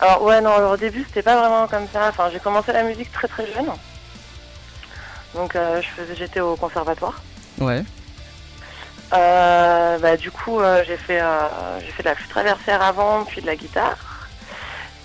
Alors 0.00 0.22
ouais 0.22 0.40
non 0.40 0.50
alors, 0.50 0.72
au 0.72 0.76
début 0.76 1.04
c'était 1.06 1.22
pas 1.22 1.38
vraiment 1.38 1.66
comme 1.66 1.86
ça. 1.92 2.08
Enfin 2.10 2.28
j'ai 2.32 2.40
commencé 2.40 2.72
la 2.72 2.82
musique 2.84 3.10
très 3.12 3.28
très 3.28 3.46
jeune. 3.46 3.66
Donc 5.34 5.56
euh, 5.56 5.80
je 5.82 5.88
faisais 5.88 6.16
j'étais 6.16 6.40
au 6.40 6.54
conservatoire. 6.56 7.22
Ouais. 7.58 7.82
Euh, 9.14 9.98
bah, 9.98 10.16
du 10.16 10.30
coup 10.30 10.60
euh, 10.60 10.82
j'ai 10.86 10.96
fait 10.96 11.20
euh, 11.20 11.80
j'ai 11.80 11.92
fait 11.92 12.02
de 12.02 12.08
la 12.08 12.14
flûte 12.16 12.30
traversière 12.30 12.82
avant 12.82 13.24
puis 13.24 13.40
de 13.40 13.46
la 13.46 13.56
guitare. 13.56 13.96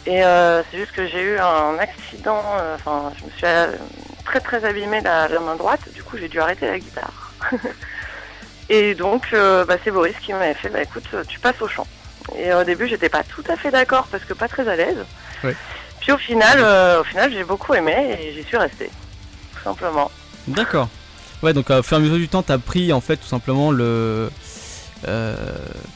Et 0.06 0.22
c'est 0.22 0.78
juste 0.78 0.94
que 0.94 1.06
j'ai 1.06 1.22
eu 1.22 1.38
un 1.38 1.78
accident. 1.78 2.42
Enfin 2.74 3.12
je 3.20 3.26
me 3.26 3.30
suis 3.30 3.78
très 4.26 4.40
très 4.40 4.66
abîmée 4.66 5.02
la, 5.02 5.28
la 5.28 5.40
main 5.40 5.56
droite. 5.56 5.82
Du 5.94 6.02
coup 6.02 6.18
j'ai 6.18 6.28
dû 6.28 6.40
arrêter 6.40 6.68
la 6.68 6.80
guitare. 6.80 7.32
Et 8.70 8.96
donc 8.96 9.28
bah, 9.34 9.76
c'est 9.84 9.92
Boris 9.92 10.16
qui 10.20 10.34
m'avait 10.34 10.56
fait 10.56 10.70
bah 10.70 10.82
écoute 10.82 11.08
tu 11.28 11.40
passes 11.40 11.62
au 11.62 11.68
chant. 11.68 11.86
Et 12.36 12.52
au 12.54 12.64
début 12.64 12.88
j'étais 12.88 13.10
pas 13.10 13.24
tout 13.24 13.44
à 13.50 13.56
fait 13.56 13.70
d'accord 13.70 14.08
parce 14.10 14.24
que 14.24 14.34
pas 14.34 14.48
très 14.48 14.68
à 14.68 14.76
l'aise. 14.76 15.06
Ouais. 15.44 15.56
Puis 16.00 16.12
au 16.12 16.18
final 16.18 16.58
au 17.00 17.04
final 17.04 17.32
j'ai 17.32 17.44
beaucoup 17.44 17.76
aimé 17.76 18.18
et 18.20 18.34
j'y 18.34 18.44
suis 18.44 18.58
restée. 18.58 18.90
Tout 19.54 19.64
simplement. 19.64 20.10
D'accord. 20.48 20.90
Ouais, 21.44 21.54
donc 21.54 21.70
euh, 21.72 21.80
au 21.80 21.84
fur 21.84 21.98
et 21.98 22.00
à 22.00 22.04
mesure 22.04 22.18
du 22.18 22.28
temps, 22.28 22.44
t'as 22.44 22.58
pris 22.58 22.92
en 22.92 23.00
fait 23.02 23.16
tout 23.18 23.28
simplement 23.28 23.72
le. 23.72 24.30
euh, 25.08 25.36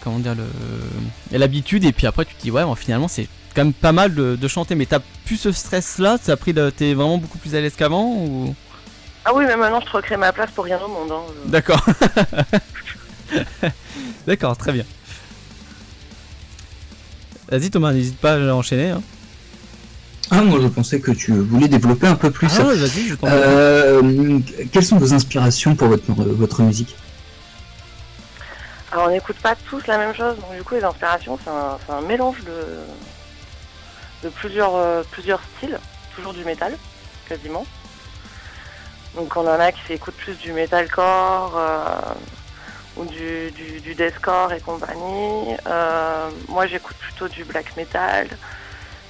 comment 0.02 0.20
dire 0.20 0.36
le 0.36 1.38
l'habitude 1.38 1.84
et 1.84 1.92
puis 1.92 2.08
après 2.08 2.24
tu 2.26 2.34
te 2.36 2.42
dis 2.42 2.52
ouais 2.52 2.64
bon, 2.64 2.76
finalement 2.76 3.10
c'est 3.10 3.28
quand 3.56 3.66
même 3.66 3.74
pas 3.74 3.92
mal 3.92 4.16
de, 4.16 4.36
de 4.38 4.48
chanter 4.48 4.76
mais 4.76 4.86
t'as 4.86 5.00
plus 5.26 5.36
ce 5.38 5.52
stress 5.52 5.98
là 6.00 6.18
t'as 6.24 6.38
pris 6.38 6.54
t'es 6.54 6.94
vraiment 6.94 7.18
beaucoup 7.18 7.38
plus 7.38 7.54
à 7.56 7.60
l'aise 7.62 7.74
qu'avant 7.78 8.06
ou? 8.06 8.56
Ah 9.26 9.32
oui 9.36 9.44
mais 9.46 9.58
maintenant 9.58 9.82
je 9.82 9.86
te 9.88 9.92
recrée 9.92 10.16
ma 10.16 10.32
place 10.32 10.52
pour 10.52 10.64
rien 10.64 10.80
au 10.80 10.88
monde. 10.88 11.12
hein. 11.12 11.22
D'accord 11.48 11.86
d'accord 14.28 14.58
très 14.58 14.72
bien 14.72 14.86
vas-y 17.50 17.70
Thomas 17.70 17.92
n'hésite 17.94 18.18
pas 18.18 18.36
à 18.36 18.54
enchaîner 18.54 18.92
hein. 18.92 19.02
Ah, 20.32 20.42
moi 20.42 20.60
je 20.62 20.68
pensais 20.68 21.00
que 21.00 21.12
tu 21.12 21.32
voulais 21.34 21.68
développer 21.68 22.08
un 22.08 22.16
peu 22.16 22.32
plus. 22.32 22.48
ah 22.60 22.66
ouais, 22.66 22.76
vas-y 22.76 23.08
je. 23.08 23.16
Euh, 23.24 24.40
quelles 24.72 24.86
sont 24.86 24.98
vos 24.98 25.14
inspirations 25.14 25.76
pour 25.76 25.90
votre, 25.90 26.12
votre 26.12 26.62
musique? 26.62 26.96
Alors 28.92 29.08
on 29.08 29.12
n'écoute 29.12 29.38
pas 29.38 29.56
tous 29.70 29.86
la 29.88 29.98
même 29.98 30.16
chose, 30.16 30.36
donc 30.38 30.56
du 30.56 30.64
coup 30.64 30.76
les 30.76 30.84
inspirations 30.84 31.38
c'est 31.44 31.50
un, 31.50 31.78
c'est 31.86 31.94
un 31.94 32.02
mélange 32.02 32.38
de, 32.46 32.66
de 34.24 34.30
plusieurs, 34.30 34.76
euh, 34.76 35.04
plusieurs 35.12 35.42
styles, 35.58 35.80
toujours 36.16 36.34
du 36.34 36.46
métal, 36.46 36.78
quasiment. 37.28 37.66
Donc 39.16 39.36
on 39.36 39.42
en 39.42 39.60
a 39.60 39.72
qui 39.72 39.94
écoutent 39.94 40.16
plus 40.16 40.38
du 40.38 40.54
metalcore 40.54 41.54
euh, 41.58 41.86
ou 42.98 43.06
du, 43.06 43.52
du, 43.52 43.82
du 43.82 43.94
deathcore 43.94 44.54
et 44.54 44.60
compagnie. 44.62 45.56
Euh, 45.68 46.30
moi 46.48 46.66
j'écoute 46.66 46.96
plutôt 46.98 47.28
du 47.28 47.44
black 47.44 47.76
metal. 47.76 48.28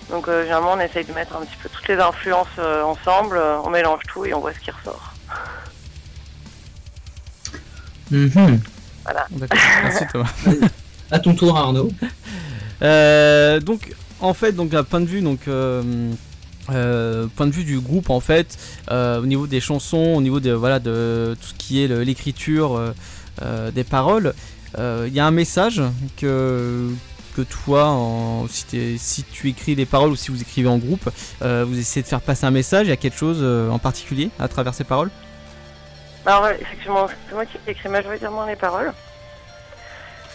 Donc 0.09 0.27
euh, 0.27 0.43
généralement 0.43 0.73
on 0.73 0.79
essaye 0.79 1.05
de 1.05 1.13
mettre 1.13 1.35
un 1.35 1.41
petit 1.45 1.55
peu 1.61 1.69
toutes 1.69 1.87
les 1.87 1.95
influences 1.97 2.47
euh, 2.59 2.83
ensemble, 2.83 3.37
euh, 3.37 3.57
on 3.63 3.69
mélange 3.69 4.01
tout 4.07 4.25
et 4.25 4.33
on 4.33 4.39
voit 4.41 4.53
ce 4.53 4.59
qui 4.59 4.71
ressort. 4.71 5.13
Mhm. 8.11 8.59
D'accord, 9.31 9.57
merci 9.83 10.03
Thomas 10.11 10.29
À 11.11 11.19
ton 11.19 11.35
tour, 11.35 11.57
Arnaud. 11.57 11.89
Euh, 12.81 13.59
donc 13.59 13.93
en 14.19 14.33
fait 14.33 14.51
donc 14.53 14.69
d'un 14.69 14.83
point 14.83 14.99
de 15.01 15.05
vue 15.05 15.21
donc 15.21 15.47
euh, 15.47 16.11
euh, 16.71 17.27
point 17.35 17.45
de 17.47 17.51
vue 17.51 17.63
du 17.63 17.79
groupe 17.79 18.09
en 18.09 18.19
fait 18.19 18.57
euh, 18.91 19.21
au 19.21 19.25
niveau 19.25 19.47
des 19.47 19.59
chansons 19.61 20.13
au 20.15 20.21
niveau 20.21 20.39
de 20.39 20.51
voilà 20.51 20.79
de 20.79 21.35
tout 21.39 21.47
ce 21.47 21.53
qui 21.55 21.83
est 21.83 21.87
le- 21.87 22.03
l'écriture 22.03 22.75
euh, 22.75 22.91
euh, 23.41 23.71
des 23.71 23.83
paroles 23.83 24.33
euh, 24.79 25.05
il 25.07 25.13
y 25.13 25.19
a 25.19 25.25
un 25.25 25.31
message 25.31 25.81
que 26.17 26.89
que 27.33 27.41
toi 27.41 27.85
en- 27.87 28.47
si, 28.47 29.23
tu 29.23 29.49
écris 29.49 29.75
les 29.75 29.85
paroles 29.85 30.11
ou 30.11 30.15
si 30.15 30.31
vous 30.31 30.41
écrivez 30.41 30.69
en 30.69 30.77
groupe 30.77 31.09
euh, 31.41 31.65
vous 31.67 31.77
essayez 31.77 32.03
de 32.03 32.07
faire 32.07 32.21
passer 32.21 32.45
un 32.45 32.51
message 32.51 32.87
il 32.87 32.89
y 32.89 32.93
a 32.93 32.97
quelque 32.97 33.17
chose 33.17 33.39
euh, 33.41 33.69
en 33.69 33.79
particulier 33.79 34.29
à 34.39 34.47
travers 34.47 34.73
ces 34.73 34.83
paroles? 34.83 35.09
Alors 36.25 36.43
ouais, 36.43 36.57
effectivement, 36.61 37.07
c'est 37.27 37.35
moi 37.35 37.45
qui 37.45 37.57
écris 37.67 37.89
majoritairement 37.89 38.45
les 38.45 38.55
paroles. 38.55 38.93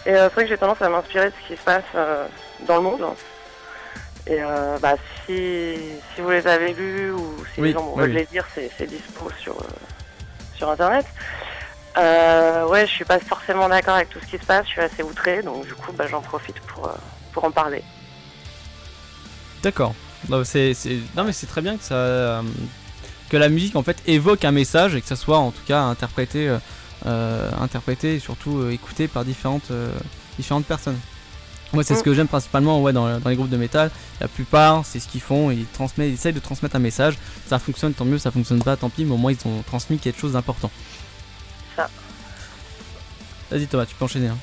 Et 0.05 0.11
euh, 0.11 0.25
c'est 0.29 0.33
vrai 0.35 0.43
que 0.43 0.49
j'ai 0.49 0.57
tendance 0.57 0.81
à 0.81 0.89
m'inspirer 0.89 1.27
de 1.29 1.33
ce 1.43 1.47
qui 1.53 1.59
se 1.59 1.63
passe 1.65 1.83
euh, 1.95 2.25
dans 2.67 2.75
le 2.75 2.81
monde. 2.81 3.01
Et 4.27 4.37
euh, 4.39 4.77
bah, 4.79 4.95
si, 5.25 5.75
si 6.13 6.21
vous 6.21 6.29
les 6.29 6.45
avez 6.45 6.73
lus 6.73 7.11
ou 7.11 7.35
si 7.55 7.61
Oui, 7.61 7.67
les 7.69 7.73
gens 7.73 7.95
veulent 7.95 8.09
oui. 8.11 8.15
les 8.17 8.27
lire, 8.31 8.45
c'est, 8.53 8.69
dispo 8.87 9.29
sur, 9.41 9.55
sur 10.55 10.69
internet. 10.69 11.05
Euh, 11.97 12.67
ouais, 12.67 12.85
je 12.87 12.91
suis 12.91 13.05
pas 13.05 13.19
forcément 13.19 13.67
d'accord 13.67 13.95
avec 13.95 14.09
tout 14.09 14.19
ce 14.21 14.25
qui 14.25 14.37
se 14.37 14.45
passe, 14.45 14.65
je 14.67 14.71
suis 14.71 14.81
assez 14.81 15.03
outrée, 15.03 15.41
donc 15.41 15.65
du 15.65 15.73
coup 15.73 15.91
bah, 15.91 16.05
j'en 16.09 16.21
profite 16.21 16.59
pour, 16.61 16.87
euh, 16.87 16.91
pour 17.33 17.43
en 17.43 17.51
parler. 17.51 17.83
D'accord. 19.63 19.93
Non, 20.29 20.43
c'est, 20.43 20.73
non, 21.15 21.23
mais 21.23 21.31
c'est 21.33 21.47
très 21.47 21.61
bien 21.61 21.77
que 21.77 21.83
ça, 21.83 21.95
euh, 21.95 22.41
que 23.29 23.37
la 23.37 23.49
musique 23.49 23.75
en 23.75 23.83
fait 23.83 23.97
évoque 24.05 24.45
un 24.45 24.51
message 24.51 24.95
et 24.95 25.01
que 25.01 25.07
ça 25.07 25.15
soit 25.15 25.37
en 25.37 25.51
tout 25.51 25.63
cas 25.65 25.81
interprété, 25.81 26.55
euh, 27.05 27.51
interprété 27.59 28.15
et 28.15 28.19
surtout 28.19 28.69
écouté 28.69 29.07
par 29.07 29.25
différentes, 29.25 29.71
différentes 30.37 30.65
personnes. 30.65 30.99
Moi, 31.71 31.83
c'est 31.83 31.93
ce 31.93 31.99
Mm. 31.99 32.03
que 32.03 32.13
j'aime 32.15 32.27
principalement 32.27 32.81
ouais, 32.81 32.93
dans, 32.93 33.19
dans 33.19 33.29
les 33.29 33.35
groupes 33.35 33.49
de 33.49 33.57
métal. 33.57 33.91
La 34.19 34.27
plupart, 34.27 34.85
c'est 34.85 34.99
ce 34.99 35.07
qu'ils 35.07 35.21
font. 35.21 35.51
Ils 35.51 35.65
transmettent, 35.67 36.09
ils 36.09 36.13
essayent 36.15 36.33
de 36.33 36.39
transmettre 36.39 36.75
un 36.75 36.79
message. 36.79 37.15
Ça 37.47 37.59
fonctionne, 37.59 37.93
tant 37.93 38.05
mieux. 38.05 38.17
Ça 38.17 38.31
fonctionne 38.31 38.63
pas, 38.63 38.75
tant 38.75 38.89
pis. 38.89 39.05
Mais 39.05 39.13
au 39.13 39.17
moins, 39.17 39.31
ils 39.31 39.47
ont 39.47 39.61
transmis 39.61 39.99
quelque 39.99 40.19
chose 40.19 40.33
d'important. 40.33 40.71
Ça. 41.79 41.89
Vas-y, 43.51 43.67
Thomas, 43.67 43.85
tu 43.85 43.95
peux 43.95 44.03
enchaîner. 44.03 44.27
Hein. 44.27 44.37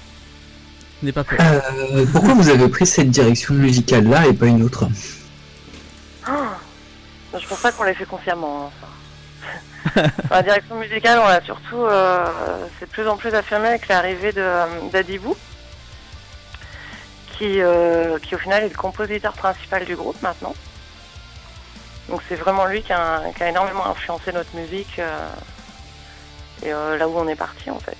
N'aie 1.02 1.12
pas 1.12 1.22
peur. 1.22 1.38
Euh, 1.38 2.06
pourquoi 2.10 2.32
vous 2.32 2.48
avez 2.48 2.68
pris 2.68 2.86
cette 2.86 3.10
direction 3.10 3.52
musicale-là 3.52 4.26
et 4.26 4.32
pas 4.32 4.46
une 4.46 4.62
autre? 4.62 4.88
Ah, 6.26 6.56
je 7.38 7.46
pense 7.46 7.60
pas 7.60 7.72
qu'on 7.72 7.84
l'ait 7.84 7.92
fait 7.92 8.06
consciemment. 8.06 8.72
hein, 9.94 10.02
la 10.30 10.42
direction 10.42 10.76
musicale, 10.76 11.18
on 11.22 11.28
l'a 11.28 11.42
surtout, 11.42 11.82
euh, 11.82 12.26
c'est 12.78 12.86
de 12.86 12.90
plus 12.90 13.06
en 13.06 13.18
plus 13.18 13.34
affirmé 13.34 13.68
avec 13.68 13.86
l'arrivée 13.88 14.32
de 14.32 14.40
euh, 14.40 14.66
d'Adibou, 14.90 15.36
qui, 17.36 17.60
euh, 17.60 18.18
qui 18.18 18.34
au 18.34 18.38
final 18.38 18.64
est 18.64 18.70
le 18.70 18.74
compositeur 18.74 19.34
principal 19.34 19.84
du 19.84 19.94
groupe 19.94 20.20
maintenant. 20.22 20.54
Donc 22.08 22.22
c'est 22.28 22.36
vraiment 22.36 22.64
lui 22.64 22.82
qui 22.82 22.94
a, 22.94 23.20
qui 23.36 23.42
a 23.42 23.50
énormément 23.50 23.86
influencé 23.86 24.32
notre 24.32 24.56
musique 24.56 24.98
euh, 24.98 25.28
et 26.64 26.72
euh, 26.72 26.96
là 26.96 27.08
où 27.08 27.16
on 27.18 27.28
est 27.28 27.34
parti 27.36 27.70
en 27.70 27.78
fait. 27.78 27.96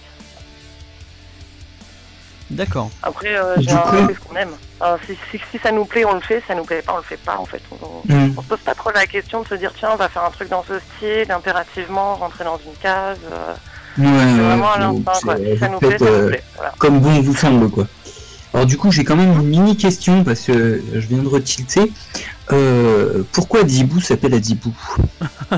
D'accord. 2.48 2.90
Après, 3.02 3.36
euh, 3.36 3.56
Du 3.56 3.66
coup- 3.66 3.74
on 3.92 4.06
fait 4.06 4.14
ce 4.14 4.20
qu'on 4.20 4.36
aime. 4.36 4.52
Alors, 4.80 4.98
si, 5.04 5.14
si, 5.32 5.40
si 5.50 5.58
ça 5.58 5.72
nous 5.72 5.84
plaît, 5.84 6.04
on 6.04 6.14
le 6.14 6.20
fait. 6.20 6.40
Si 6.42 6.46
ça 6.46 6.54
nous 6.54 6.64
plaît 6.64 6.80
pas, 6.80 6.92
on 6.94 6.98
le 6.98 7.02
fait 7.02 7.16
pas 7.16 7.36
en 7.38 7.44
fait. 7.44 7.60
On- 7.72 8.12
Hmm. 8.12 8.34
on 8.36 8.42
se 8.42 8.46
pose 8.46 8.60
pas 8.60 8.74
trop 8.76 8.92
la 8.92 9.06
question 9.06 9.42
de 9.42 9.48
se 9.48 9.54
dire 9.56 9.72
tiens 9.76 9.90
on 9.92 9.96
va 9.96 10.08
faire 10.08 10.22
un 10.22 10.30
truc 10.30 10.48
dans 10.48 10.62
ce 10.62 10.74
style, 10.78 11.30
impérativement 11.32 12.14
rentrer 12.14 12.44
dans 12.44 12.58
une 12.58 12.74
case. 12.80 13.18
euh, 13.32 13.52
Ouais, 13.98 14.04
c'est 14.06 14.06
ouais, 14.06 14.32
vraiment 14.46 14.72
à 14.72 14.78
l'instinct 14.78 15.12
c'est- 15.14 15.54
Si 15.54 15.58
ça 15.58 15.68
nous 15.68 15.78
plaît, 15.80 15.98
ça 15.98 16.04
nous 16.04 16.10
euh, 16.12 16.28
plaît. 16.28 16.44
Voilà. 16.54 16.72
comme 16.78 17.00
bon 17.00 17.20
vous 17.20 17.34
semble 17.34 17.68
quoi. 17.70 17.86
Alors 18.54 18.66
du 18.66 18.76
coup 18.76 18.92
j'ai 18.92 19.04
quand 19.04 19.16
même 19.16 19.32
une 19.32 19.48
mini 19.48 19.76
question 19.76 20.22
parce 20.22 20.42
que 20.42 20.82
je 20.92 21.06
viens 21.06 21.18
de 21.22 21.28
retilter. 21.28 21.90
Euh, 22.52 23.24
pourquoi 23.32 23.64
Dibou 23.64 24.00
s'appelle 24.00 24.34
Adibou? 24.34 24.72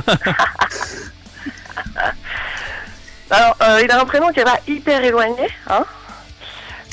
Alors 3.30 3.56
euh, 3.62 3.80
il 3.84 3.90
a 3.90 4.00
un 4.00 4.04
prénom 4.04 4.28
qui 4.32 4.40
est 4.40 4.44
pas 4.44 4.60
hyper 4.66 5.02
éloigné, 5.04 5.48
hein. 5.68 5.84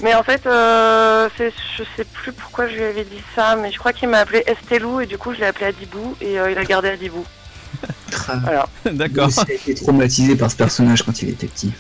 Mais 0.04 0.14
en 0.14 0.24
fait, 0.24 0.46
euh, 0.46 1.30
je 1.40 1.84
sais 1.96 2.04
plus 2.04 2.34
pourquoi 2.34 2.68
je 2.68 2.76
lui 2.76 2.84
avais 2.84 3.06
dit 3.06 3.22
ça, 3.34 3.56
mais 3.56 3.72
je 3.72 3.80
crois 3.80 3.94
qu'il 3.94 4.10
m'a 4.10 4.18
appelé 4.20 4.44
Estelou 4.46 5.00
et 5.00 5.06
du 5.06 5.18
coup 5.18 5.34
je 5.34 5.40
l'ai 5.40 5.46
appelé 5.46 5.68
Adibou 5.68 6.16
et 6.20 6.38
euh, 6.38 6.52
il 6.52 6.58
a 6.58 6.66
gardé 6.66 6.90
Adibou. 6.90 7.26
Voilà. 8.42 8.68
D'accord. 8.92 9.30
Il 9.48 9.52
a 9.52 9.54
été 9.56 9.76
traumatisé 9.76 10.36
par 10.36 10.52
ce 10.52 10.58
personnage 10.58 11.04
quand 11.04 11.22
il 11.22 11.30
était 11.30 11.48
petit. 11.48 11.72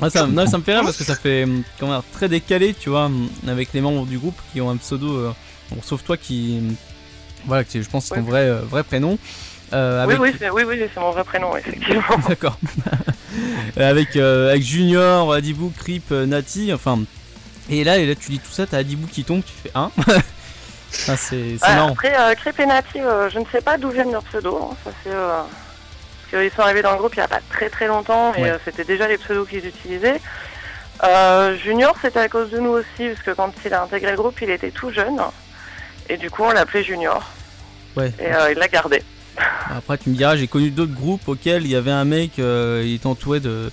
Ah, 0.00 0.10
ça, 0.10 0.26
non, 0.26 0.46
ça 0.46 0.58
me 0.58 0.62
fait 0.62 0.74
rire 0.74 0.82
parce 0.84 0.96
que 0.96 1.04
ça 1.04 1.14
fait 1.14 1.44
hum, 1.44 1.62
comment 1.78 1.92
dire, 1.92 2.02
très 2.12 2.28
décalé, 2.28 2.74
tu 2.74 2.88
vois, 2.90 3.04
hum, 3.06 3.28
avec 3.46 3.72
les 3.74 3.80
membres 3.82 4.06
du 4.06 4.18
groupe 4.18 4.38
qui 4.52 4.60
ont 4.60 4.70
un 4.70 4.76
pseudo, 4.76 5.16
euh, 5.16 5.32
bon, 5.70 5.80
sauf 5.82 6.02
toi 6.04 6.16
qui, 6.16 6.58
hum, 6.60 6.74
voilà, 7.46 7.64
qui 7.64 7.82
je 7.82 7.88
pense 7.88 8.06
c'est 8.06 8.14
ton 8.14 8.22
Ouais. 8.22 8.30
vrai, 8.30 8.40
euh, 8.48 8.60
vrai 8.62 8.82
prénom. 8.82 9.18
Euh, 9.72 10.04
Oui, 10.06 10.14
avec... 10.14 10.20
oui, 10.20 10.36
c'est 10.38 10.50
oui, 10.50 10.62
oui, 10.66 10.82
c'est 10.92 11.00
mon 11.00 11.10
vrai 11.10 11.24
prénom, 11.24 11.56
effectivement. 11.56 12.02
D'accord. 12.28 12.56
avec, 13.76 14.16
euh, 14.16 14.50
avec 14.50 14.62
Junior, 14.62 15.32
Adibou, 15.32 15.72
Creep, 15.76 16.12
euh, 16.12 16.26
Nati, 16.26 16.72
enfin. 16.72 16.98
Et 17.70 17.84
là, 17.84 17.96
et 17.98 18.06
là, 18.06 18.14
tu 18.14 18.30
dis 18.32 18.38
tout 18.38 18.50
ça, 18.50 18.66
t'as 18.66 18.78
Adibou 18.78 19.06
qui 19.06 19.24
tombe, 19.24 19.42
tu 19.44 19.52
fais 19.62 19.70
un. 19.74 19.90
Enfin, 19.96 21.16
c'est 21.16 21.36
Ouais, 21.36 21.58
après, 21.90 22.14
euh, 22.18 22.34
Crip 22.34 22.58
et 22.60 22.66
Nati, 22.66 23.00
euh, 23.00 23.30
je 23.30 23.38
ne 23.38 23.44
sais 23.50 23.60
pas 23.62 23.78
d'où 23.78 23.88
viennent 23.90 24.12
leurs 24.12 24.24
pseudos. 24.24 24.58
hein, 24.62 24.76
Ça, 24.84 24.90
c'est, 25.02 25.10
euh, 25.10 25.40
parce 26.30 26.42
qu'ils 26.42 26.52
sont 26.54 26.62
arrivés 26.62 26.82
dans 26.82 26.92
le 26.92 26.98
groupe 26.98 27.14
il 27.14 27.18
n'y 27.20 27.24
a 27.24 27.28
pas 27.28 27.40
très 27.50 27.70
très 27.70 27.86
longtemps 27.86 28.34
et 28.34 28.42
Ouais. 28.42 28.50
euh, 28.50 28.58
c'était 28.64 28.84
déjà 28.84 29.06
les 29.08 29.16
pseudos 29.18 29.46
qu'ils 29.48 29.66
utilisaient. 29.66 30.20
Euh, 31.04 31.56
Junior, 31.56 31.94
c'était 32.02 32.20
à 32.20 32.28
cause 32.28 32.50
de 32.50 32.58
nous 32.58 32.70
aussi, 32.70 33.08
parce 33.08 33.22
que 33.22 33.30
quand 33.32 33.52
il 33.64 33.72
a 33.74 33.82
intégré 33.82 34.10
le 34.12 34.16
groupe, 34.18 34.40
il 34.42 34.50
était 34.50 34.70
tout 34.70 34.90
jeune. 34.92 35.18
Et 36.08 36.16
du 36.16 36.30
coup, 36.30 36.42
on 36.44 36.50
l'appelait 36.52 36.84
Junior. 36.84 37.24
Ouais. 37.96 38.12
Et 38.20 38.32
euh, 38.34 38.52
il 38.52 38.58
l'a 38.58 38.68
gardé. 38.68 39.02
Après, 39.76 39.98
tu 39.98 40.10
me 40.10 40.14
diras, 40.14 40.36
j'ai 40.36 40.46
connu 40.48 40.70
d'autres 40.70 40.94
groupes 40.94 41.26
auxquels 41.28 41.64
il 41.64 41.70
y 41.70 41.76
avait 41.76 41.90
un 41.90 42.04
mec, 42.04 42.38
euh, 42.38 42.82
il 42.84 42.94
était 42.94 43.06
entouré 43.06 43.40
de, 43.40 43.70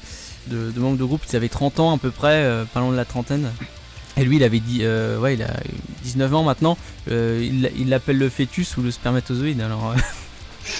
membres 0.77 0.97
de 0.97 1.03
groupe, 1.03 1.21
ils 1.29 1.35
avaient 1.35 1.49
30 1.49 1.79
ans 1.79 1.95
à 1.95 1.97
peu 1.97 2.11
près, 2.11 2.43
euh, 2.43 2.65
pas 2.65 2.79
loin 2.79 2.91
de 2.91 2.97
la 2.97 3.05
trentaine. 3.05 3.49
Et 4.17 4.23
lui, 4.25 4.37
il 4.37 4.43
avait 4.43 4.59
dit, 4.59 4.79
euh, 4.81 5.17
ouais, 5.19 5.35
il 5.35 5.43
a 5.43 5.53
19 6.03 6.33
ans 6.35 6.43
maintenant. 6.43 6.77
euh, 7.09 7.39
il 7.41 7.71
il 7.77 7.89
l'appelle 7.89 8.17
le 8.17 8.29
fœtus 8.29 8.77
ou 8.77 8.81
le 8.81 8.91
spermatozoïde. 8.91 9.61
Alors, 9.61 9.93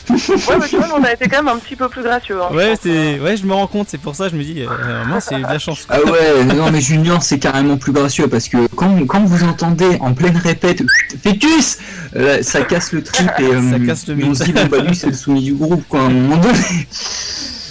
Ouais, 0.09 0.57
mais 0.59 0.67
tu 0.67 0.77
vois, 0.77 0.87
on 0.99 1.03
a 1.03 1.13
été 1.13 1.27
quand 1.27 1.37
même 1.43 1.47
un 1.55 1.57
petit 1.57 1.75
peu 1.75 1.87
plus 1.89 2.03
gracieux. 2.03 2.39
hein, 2.41 2.47
je 2.51 2.55
ouais, 2.55 2.73
c'est, 2.81 3.19
ouais, 3.19 3.37
je 3.37 3.45
me 3.45 3.53
rends 3.53 3.67
compte. 3.67 3.87
C'est 3.89 3.97
pour 3.97 4.15
ça, 4.15 4.29
je 4.29 4.35
me 4.35 4.43
dis, 4.43 4.61
euh, 4.61 5.05
mince, 5.05 5.27
c'est 5.29 5.37
de 5.37 5.41
la 5.43 5.59
chance. 5.59 5.85
Ah 5.89 5.99
ouais, 6.03 6.43
non 6.55 6.71
mais 6.71 6.81
Junior 6.81 7.21
c'est 7.23 7.39
carrément 7.39 7.77
plus 7.77 7.91
gracieux 7.91 8.27
parce 8.27 8.47
que 8.49 8.67
quand, 8.75 9.05
quand 9.07 9.23
vous 9.23 9.43
entendez 9.43 9.97
en 10.01 10.13
pleine 10.13 10.37
répète 10.37 10.83
Fœtus 11.23 11.77
euh, 12.15 12.41
ça 12.41 12.61
casse 12.61 12.91
le 12.91 13.03
trip 13.03 13.29
et 13.39 13.43
euh, 13.43 13.71
Ça 13.71 13.79
casse 13.85 14.07
le 14.07 14.25
on 14.25 14.33
se 14.33 14.43
dit 14.43 14.53
bon 14.53 14.65
bah 14.65 14.79
lui 14.79 14.95
c'est 14.95 15.07
le 15.07 15.13
soumis 15.13 15.43
du 15.43 15.53
groupe 15.53 15.83
quoi 15.87 16.01
à 16.01 16.03
un 16.03 16.09
moment 16.09 16.37
donné. 16.37 16.57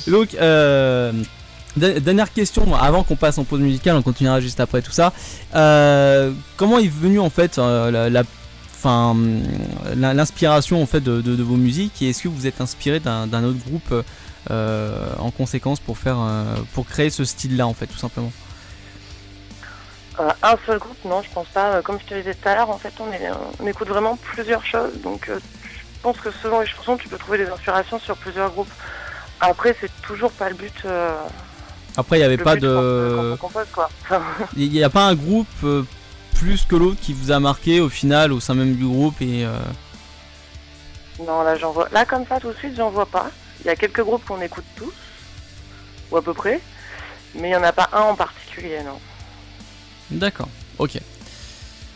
Donc, 0.06 0.28
euh, 0.40 1.12
dernière 1.76 2.32
question, 2.32 2.74
avant 2.74 3.02
qu'on 3.04 3.16
passe 3.16 3.38
en 3.38 3.44
pause 3.44 3.60
musicale, 3.60 3.96
on 3.96 4.02
continuera 4.02 4.40
juste 4.40 4.58
après 4.60 4.80
tout 4.82 4.90
ça. 4.92 5.12
Euh, 5.54 6.32
comment 6.56 6.78
est 6.78 6.90
venue 6.90 7.20
en 7.20 7.30
fait 7.30 7.58
euh, 7.58 7.90
la, 7.90 8.08
la- 8.10 8.22
enfin, 8.78 9.16
la- 9.96 10.14
l'inspiration 10.14 10.80
en 10.82 10.86
fait 10.86 11.00
de, 11.00 11.20
de- 11.20 11.34
de 11.36 11.42
vos 11.42 11.56
musiques 11.56 12.00
et 12.02 12.10
est-ce 12.10 12.22
que 12.22 12.28
vous 12.28 12.46
êtes 12.46 12.60
inspiré 12.60 13.00
d'un, 13.00 13.26
autre 13.44 13.58
groupe 13.66 14.04
euh, 14.50 15.06
en 15.18 15.30
conséquence 15.30 15.80
pour 15.80 15.98
faire, 15.98 16.16
euh, 16.20 16.44
pour 16.74 16.86
créer 16.86 17.10
ce 17.10 17.24
style-là 17.24 17.66
en 17.66 17.74
fait, 17.74 17.86
tout 17.88 17.98
simplement? 17.98 18.32
Euh, 20.20 20.28
un 20.42 20.56
seul 20.66 20.78
groupe, 20.78 20.96
non, 21.04 21.22
je 21.22 21.28
pense 21.32 21.46
pas. 21.48 21.74
Euh, 21.74 21.82
Comme 21.82 21.98
je 22.00 22.06
te 22.06 22.14
disais 22.14 22.34
tout 22.34 22.48
à 22.48 22.54
l'heure, 22.56 22.70
en 22.70 22.78
fait, 22.78 22.92
on, 22.98 23.12
est, 23.12 23.28
on 23.60 23.66
écoute 23.66 23.88
vraiment 23.88 24.16
plusieurs 24.16 24.64
choses. 24.66 25.00
Donc, 25.02 25.28
euh, 25.28 25.38
je 25.38 26.00
pense 26.02 26.16
que 26.18 26.30
selon 26.42 26.60
les 26.60 26.66
chansons, 26.66 26.96
tu 26.96 27.08
peux 27.08 27.18
trouver 27.18 27.38
des 27.38 27.46
inspirations 27.48 28.00
sur 28.00 28.16
plusieurs 28.16 28.50
groupes. 28.50 28.70
Après, 29.40 29.76
c'est 29.80 29.90
toujours 30.02 30.32
pas 30.32 30.48
le 30.48 30.56
but. 30.56 30.74
euh, 30.86 31.12
Après, 31.96 32.16
il 32.16 32.20
n'y 32.20 32.24
avait 32.26 32.36
le 32.36 32.42
pas 32.44 32.56
but 32.56 32.64
euh, 32.64 33.36
de, 33.36 33.38
il 34.56 34.70
n'y 34.72 34.82
a 34.82 34.90
pas 34.90 35.06
un 35.06 35.14
groupe 35.14 35.46
euh, 35.62 35.84
plus 36.38 36.64
que 36.64 36.76
l'autre 36.76 37.00
qui 37.00 37.12
vous 37.12 37.30
a 37.32 37.40
marqué 37.40 37.80
au 37.80 37.88
final 37.88 38.32
au 38.32 38.40
sein 38.40 38.54
même 38.54 38.74
du 38.74 38.86
groupe 38.86 39.20
et 39.20 39.44
euh, 39.44 39.58
non, 41.26 41.42
là, 41.42 41.56
j'en 41.56 41.72
vois. 41.72 41.88
Là, 41.90 42.04
comme 42.04 42.24
ça, 42.28 42.38
tout 42.38 42.48
de 42.52 42.56
suite, 42.58 42.74
j'en 42.76 42.90
vois 42.90 43.06
pas. 43.06 43.28
Il 43.60 43.66
y 43.66 43.70
a 43.70 43.74
quelques 43.76 44.02
groupes 44.02 44.24
qu'on 44.24 44.40
écoute 44.40 44.64
tous, 44.76 44.92
ou 46.12 46.16
à 46.16 46.22
peu 46.22 46.32
près, 46.32 46.60
mais 47.34 47.48
il 47.48 47.50
n'y 47.50 47.56
en 47.56 47.62
a 47.64 47.72
pas 47.72 47.88
un 47.92 48.02
en 48.02 48.14
particulier, 48.14 48.78
non. 48.86 49.00
D'accord, 50.12 50.48
ok. 50.78 51.00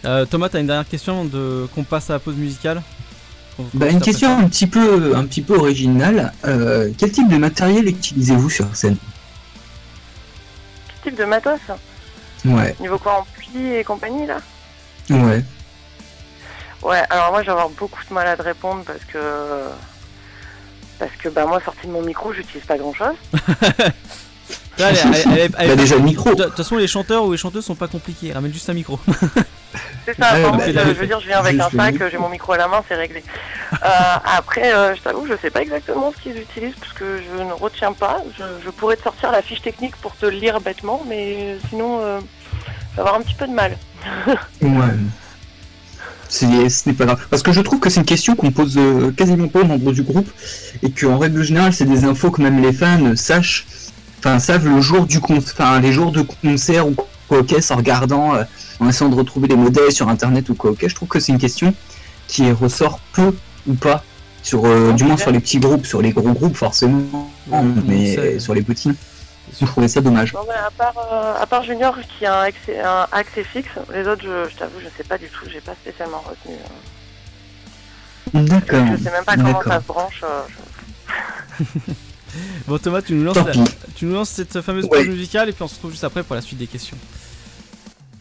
Euh, 0.05 0.25
Thomas, 0.25 0.49
t'as 0.49 0.59
une 0.59 0.67
dernière 0.67 0.89
question 0.89 1.25
de 1.25 1.69
qu'on 1.73 1.85
passe 1.85 2.11
à 2.11 2.15
la 2.15 2.19
pause 2.19 2.35
musicale? 2.35 2.83
On- 3.61 3.65
Bah, 3.75 3.89
une 3.91 4.01
question 4.01 4.37
un 4.39 4.49
petit 4.49 4.67
peu 4.67 5.15
un 5.15 5.25
petit 5.25 5.43
peu 5.43 5.55
originale. 5.57 6.33
Euh, 6.45 6.91
quel 6.99 7.13
type 7.13 7.29
de 7.29 7.37
matériel 7.37 7.87
utilisez-vous 7.87 8.51
sur 8.51 8.75
scène? 8.75 8.97
Quel 11.05 11.13
type 11.13 11.21
de 11.21 11.27
matos 11.27 11.61
Ouais, 12.45 12.75
Niveau 12.81 12.99
quoi, 12.99 13.21
ampli 13.21 13.75
et 13.75 13.85
compagnie, 13.85 14.27
là 14.27 14.39
ouais. 15.11 15.45
Ouais, 16.83 17.03
alors 17.11 17.31
moi, 17.31 17.43
je 17.43 17.47
vais 17.47 17.53
avoir 17.53 17.69
beaucoup 17.69 18.01
de 18.09 18.13
mal 18.13 18.27
à 18.27 18.37
te 18.37 18.43
répondre 18.43 18.83
parce 18.85 19.05
que... 19.05 19.19
Parce 20.99 21.13
que, 21.19 21.29
bah, 21.29 21.47
moi, 21.47 21.61
sorti 21.65 21.87
de 21.87 21.93
mon 21.93 22.03
micro, 22.03 22.33
j'utilise 22.33 22.65
pas 22.65 22.77
allez, 24.79 24.99
allez, 25.57 25.69
Bah 25.69 25.77
déjà 25.77 25.97
le 25.97 26.03
micro. 26.03 26.35
De 26.35 26.45
toute 26.45 26.57
façon, 26.57 26.77
les 26.77 26.89
chanteurs 26.89 27.25
ou 27.25 27.33
les 27.33 27.39
chanteuses 27.39 27.65
sont 27.65 27.75
pas 27.75 27.89
compliqués. 27.89 28.33
Ramène 28.33 28.53
juste 28.53 28.69
un 28.71 28.75
micro. 28.75 28.99
C'est 30.05 30.17
ça, 30.17 30.35
Ouais, 30.35 30.45
en 30.45 30.57
bah, 30.57 30.65
euh, 30.67 30.85
je 30.89 31.01
veux 31.01 31.07
dire, 31.07 31.21
je 31.21 31.27
viens 31.27 31.39
avec 31.39 31.59
un 31.59 31.71
sac, 31.71 31.95
j'ai 32.11 32.19
mon 32.19 32.29
micro 32.29 32.53
à 32.53 32.57
la 32.57 32.69
main, 32.69 32.83
c'est 32.89 32.95
réglé. 32.95 33.23
Euh, 33.83 34.37
après, 34.37 34.75
euh, 34.75 34.95
je 34.95 35.01
t'avoue, 35.01 35.27
je 35.27 35.33
sais 35.41 35.49
pas 35.49 35.63
exactement 35.63 36.13
ce 36.15 36.23
qu'ils 36.23 36.39
utilisent 36.39 36.75
parce 36.79 36.93
que 36.93 37.19
je 37.19 37.43
ne 37.43 37.53
retiens 37.53 37.93
pas. 37.93 38.19
Je, 38.39 38.45
je 38.63 38.71
pourrais 38.71 38.97
te 38.97 39.03
sortir 39.03 39.33
la 39.33 39.41
fiche 39.41 39.63
technique 39.63 39.97
pour 39.97 40.15
te 40.15 40.27
lire 40.27 40.61
bêtement, 40.61 41.03
mais 41.09 41.57
sinon, 41.71 41.99
euh, 42.03 42.21
je 42.91 42.97
vais 42.97 43.01
avoir 43.01 43.15
un 43.15 43.23
petit 43.23 43.35
peu 43.35 43.47
de 43.47 43.53
mal. 43.53 43.79
Ouais. 44.61 44.71
Ce 46.29 46.45
n'est 46.45 46.95
pas 46.95 47.07
grave. 47.07 47.27
Parce 47.31 47.43
que 47.43 47.51
je 47.51 47.63
trouve 47.63 47.81
que 47.81 47.89
c'est 47.89 48.01
une 48.01 48.07
question 48.07 48.37
qu'on 48.37 48.53
pose 48.53 48.79
quasiment 49.17 49.49
pas 49.49 49.61
aux 49.61 49.67
membres 49.67 49.93
du 49.93 50.03
groupe 50.03 50.31
et 50.83 50.91
qu'en 50.91 51.17
règle 51.17 51.43
générale, 51.43 51.73
c'est 51.73 51.87
des 51.87 52.05
infos 52.05 52.31
que 52.31 52.43
même 52.43 52.61
les 52.61 52.75
fans 52.75 53.17
sachent, 53.17 53.67
enfin 54.19 54.39
savent 54.39 54.69
le 54.69 54.83
jour 54.83 55.07
du 55.07 55.19
con, 55.19 55.39
enfin 55.39 55.81
les 55.81 55.93
jours 55.93 56.13
de 56.13 56.23
concert 56.43 56.87
ou 56.87 56.95
quoi 57.29 57.39
ok, 57.39 57.55
en 57.71 57.77
regardant, 57.77 58.35
euh, 58.35 58.45
en 58.81 58.89
essayant 58.89 59.11
de 59.11 59.15
retrouver 59.17 59.49
des 59.49 59.57
modèles 59.57 59.93
sur 59.93 60.09
internet 60.09 60.49
ou 60.49 60.55
quoi 60.55 60.71
ok. 60.73 60.87
Je 60.89 60.95
trouve 60.95 61.09
que 61.09 61.21
c'est 61.21 61.33
une 61.33 61.39
question 61.39 61.75
qui 62.29 62.51
ressort 62.53 62.99
peu 63.13 63.35
ou 63.67 63.75
pas 63.75 64.03
sur, 64.43 64.65
euh, 64.67 64.93
du 64.93 65.05
moins 65.05 65.17
sur 65.17 65.31
les 65.31 65.41
petits 65.41 65.59
groupes, 65.61 65.87
sur 65.87 66.03
les 66.03 66.11
gros 66.13 66.33
groupes 66.33 66.57
forcément, 66.57 67.31
Ouais, 67.49 67.59
le 67.61 67.65
monde 67.65 67.83
mais 67.87 68.39
sur 68.39 68.55
les 68.55 68.63
petits, 68.63 68.93
je 69.61 69.67
trouvais 69.67 69.89
ça 69.89 70.01
dommage. 70.01 70.33
Non, 70.35 70.41
mais 70.49 70.55
à 70.55 70.71
part, 70.71 70.95
euh, 71.13 71.35
à 71.43 71.47
part 71.47 71.63
Junior 71.65 71.95
qui 72.19 72.25
a 72.27 72.41
un 72.41 72.43
accès, 72.45 72.81
un 72.81 73.07
accès 73.13 73.45
fixe, 73.45 73.69
les 73.93 74.07
autres, 74.07 74.23
je, 74.25 74.51
je 74.51 74.57
t'avoue, 74.57 74.79
je 74.81 74.89
sais 74.97 75.05
pas 75.05 75.19
du 75.19 75.29
tout, 75.29 75.45
j'ai 75.53 75.61
pas 75.61 75.75
spécialement 75.75 76.23
retenu. 76.29 76.55
euh. 78.35 78.43
D'accord. 78.45 78.87
Je 78.97 79.03
sais 79.05 79.11
même 79.11 79.25
pas 79.25 79.37
comment 79.37 79.63
ça 79.63 79.81
se 79.81 79.87
branche. 79.87 80.23
euh, 80.25 80.43
je- 80.49 81.93
Bon, 82.67 82.79
Thomas, 82.79 83.03
tu 83.03 83.15
nous 83.15 83.25
lances, 83.25 83.37
la- 83.37 83.53
tu 83.95 84.05
nous 84.07 84.15
lances 84.15 84.31
cette 84.31 84.61
fameuse 84.63 84.85
Ouais. 84.85 84.99
pause 85.05 85.09
musicale 85.09 85.49
et 85.49 85.53
puis 85.53 85.63
on 85.63 85.69
se 85.69 85.75
retrouve 85.75 85.91
juste 85.91 86.05
après 86.05 86.23
pour 86.23 86.35
la 86.35 86.41
suite 86.43 86.59
des 86.59 86.67
questions. 86.67 86.97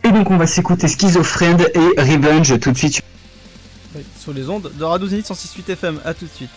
Et 0.03 0.11
donc 0.11 0.29
on 0.31 0.37
va 0.37 0.47
s'écouter 0.47 0.87
Schizophrène 0.87 1.61
et 1.73 2.01
Revenge 2.01 2.59
tout 2.59 2.71
de 2.71 2.77
suite. 2.77 3.01
Oui, 3.95 4.01
Sur 4.19 4.33
les 4.33 4.49
ondes 4.49 4.71
de 4.77 4.83
Radio 4.83 5.07
Zénith 5.07 5.27
106.8 5.27 5.69
FM. 5.73 5.99
À 6.03 6.13
tout 6.13 6.25
de 6.25 6.31
suite. 6.35 6.49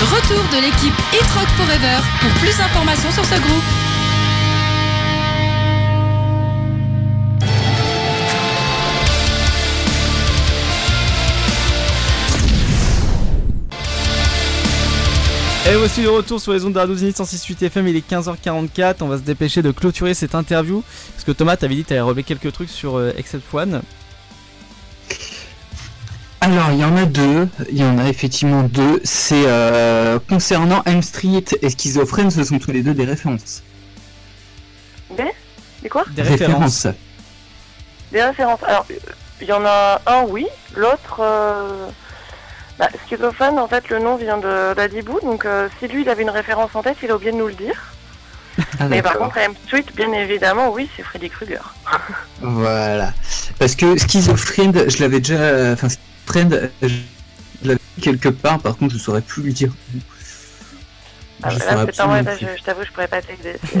Retour 0.00 0.42
de 0.52 0.60
l'équipe 0.62 0.94
Hit 1.12 1.30
Rock 1.36 1.48
Forever 1.56 1.98
pour 2.20 2.30
plus 2.40 2.56
d'informations 2.58 3.10
sur 3.10 3.24
ce 3.24 3.34
groupe. 3.40 3.62
Et 15.66 15.76
voici 15.76 16.02
le 16.02 16.10
retour 16.10 16.38
sur 16.38 16.52
les 16.52 16.62
ondes 16.66 16.74
de 16.74 16.78
Radio 16.78 16.94
Zénith 16.94 17.16
106.8 17.16 17.64
FM. 17.64 17.88
Il 17.88 17.96
est 17.96 18.10
15h44. 18.10 18.96
On 19.00 19.08
va 19.08 19.16
se 19.16 19.22
dépêcher 19.22 19.62
de 19.62 19.70
clôturer 19.70 20.12
cette 20.12 20.34
interview. 20.34 20.84
Parce 21.12 21.24
que 21.24 21.32
Thomas, 21.32 21.56
t'avais 21.56 21.74
dit 21.74 21.84
que 21.84 21.88
t'avais 21.88 22.02
relevé 22.02 22.22
quelques 22.22 22.52
trucs 22.52 22.68
sur 22.68 22.98
euh, 22.98 23.14
Except 23.16 23.42
One. 23.54 23.80
Alors 26.42 26.70
il 26.72 26.78
y 26.78 26.84
en 26.84 26.94
a 26.98 27.06
deux, 27.06 27.48
il 27.70 27.78
y 27.78 27.84
en 27.84 27.96
a 27.96 28.06
effectivement 28.10 28.64
deux. 28.64 29.00
C'est 29.04 29.44
euh, 29.46 30.18
concernant 30.28 30.82
M 30.84 31.00
Street 31.00 31.44
et 31.62 31.70
Schizophrène, 31.70 32.30
ce 32.30 32.44
sont 32.44 32.58
tous 32.58 32.70
les 32.70 32.82
deux 32.82 32.92
des 32.92 33.06
références? 33.06 33.62
Des? 35.16 35.32
Des 35.82 35.88
quoi? 35.88 36.04
Des 36.10 36.20
références. 36.20 36.86
Des 38.12 38.22
références. 38.22 38.62
Alors, 38.64 38.84
il 39.40 39.48
y 39.48 39.52
en 39.52 39.64
a 39.64 40.02
un, 40.06 40.24
oui. 40.28 40.46
L'autre, 40.76 41.20
euh... 41.20 41.86
bah, 42.78 42.88
en 43.58 43.68
fait, 43.68 43.88
le 43.88 43.98
nom 43.98 44.16
vient 44.16 44.38
de 44.38 44.74
d'Adibou. 44.74 45.20
Donc, 45.20 45.44
euh, 45.44 45.68
si 45.78 45.88
lui, 45.88 46.02
il 46.02 46.08
avait 46.08 46.22
une 46.22 46.30
référence 46.30 46.74
en 46.74 46.82
tête, 46.82 46.96
il 47.02 47.10
a 47.10 47.16
oublié 47.16 47.32
de 47.32 47.36
nous 47.36 47.48
le 47.48 47.54
dire. 47.54 47.92
Ah, 48.78 48.86
Mais 48.88 49.02
par 49.02 49.14
contre, 49.14 49.36
M 49.38 49.52
Street, 49.66 49.84
bien 49.96 50.12
évidemment, 50.12 50.70
oui, 50.72 50.88
c'est 50.96 51.02
Freddy 51.02 51.28
Krueger. 51.28 51.74
Voilà. 52.40 53.12
Parce 53.58 53.74
que 53.74 53.98
Schizophrène, 53.98 54.88
je 54.88 55.02
l'avais 55.02 55.18
déjà. 55.18 55.72
Enfin, 55.72 55.88
Schizophrène, 55.88 56.70
je 56.80 56.94
l'avais 57.64 57.80
quelque 58.00 58.28
part, 58.28 58.60
par 58.60 58.76
contre, 58.76 58.94
je 58.94 58.98
saurais 58.98 59.22
plus 59.22 59.42
lui 59.42 59.52
dire. 59.52 59.72
Ah, 61.42 61.50
Je 61.50 61.58
bah, 61.58 61.64
là, 61.64 61.86
c'est 61.86 61.96
pas 61.96 62.22
là, 62.22 62.36
je, 62.36 62.46
je 62.58 62.62
t'avoue, 62.62 62.84
je 62.84 62.92
pourrais 62.92 63.08
pas 63.08 63.22
t'aider. 63.22 63.56
Euh, 63.76 63.80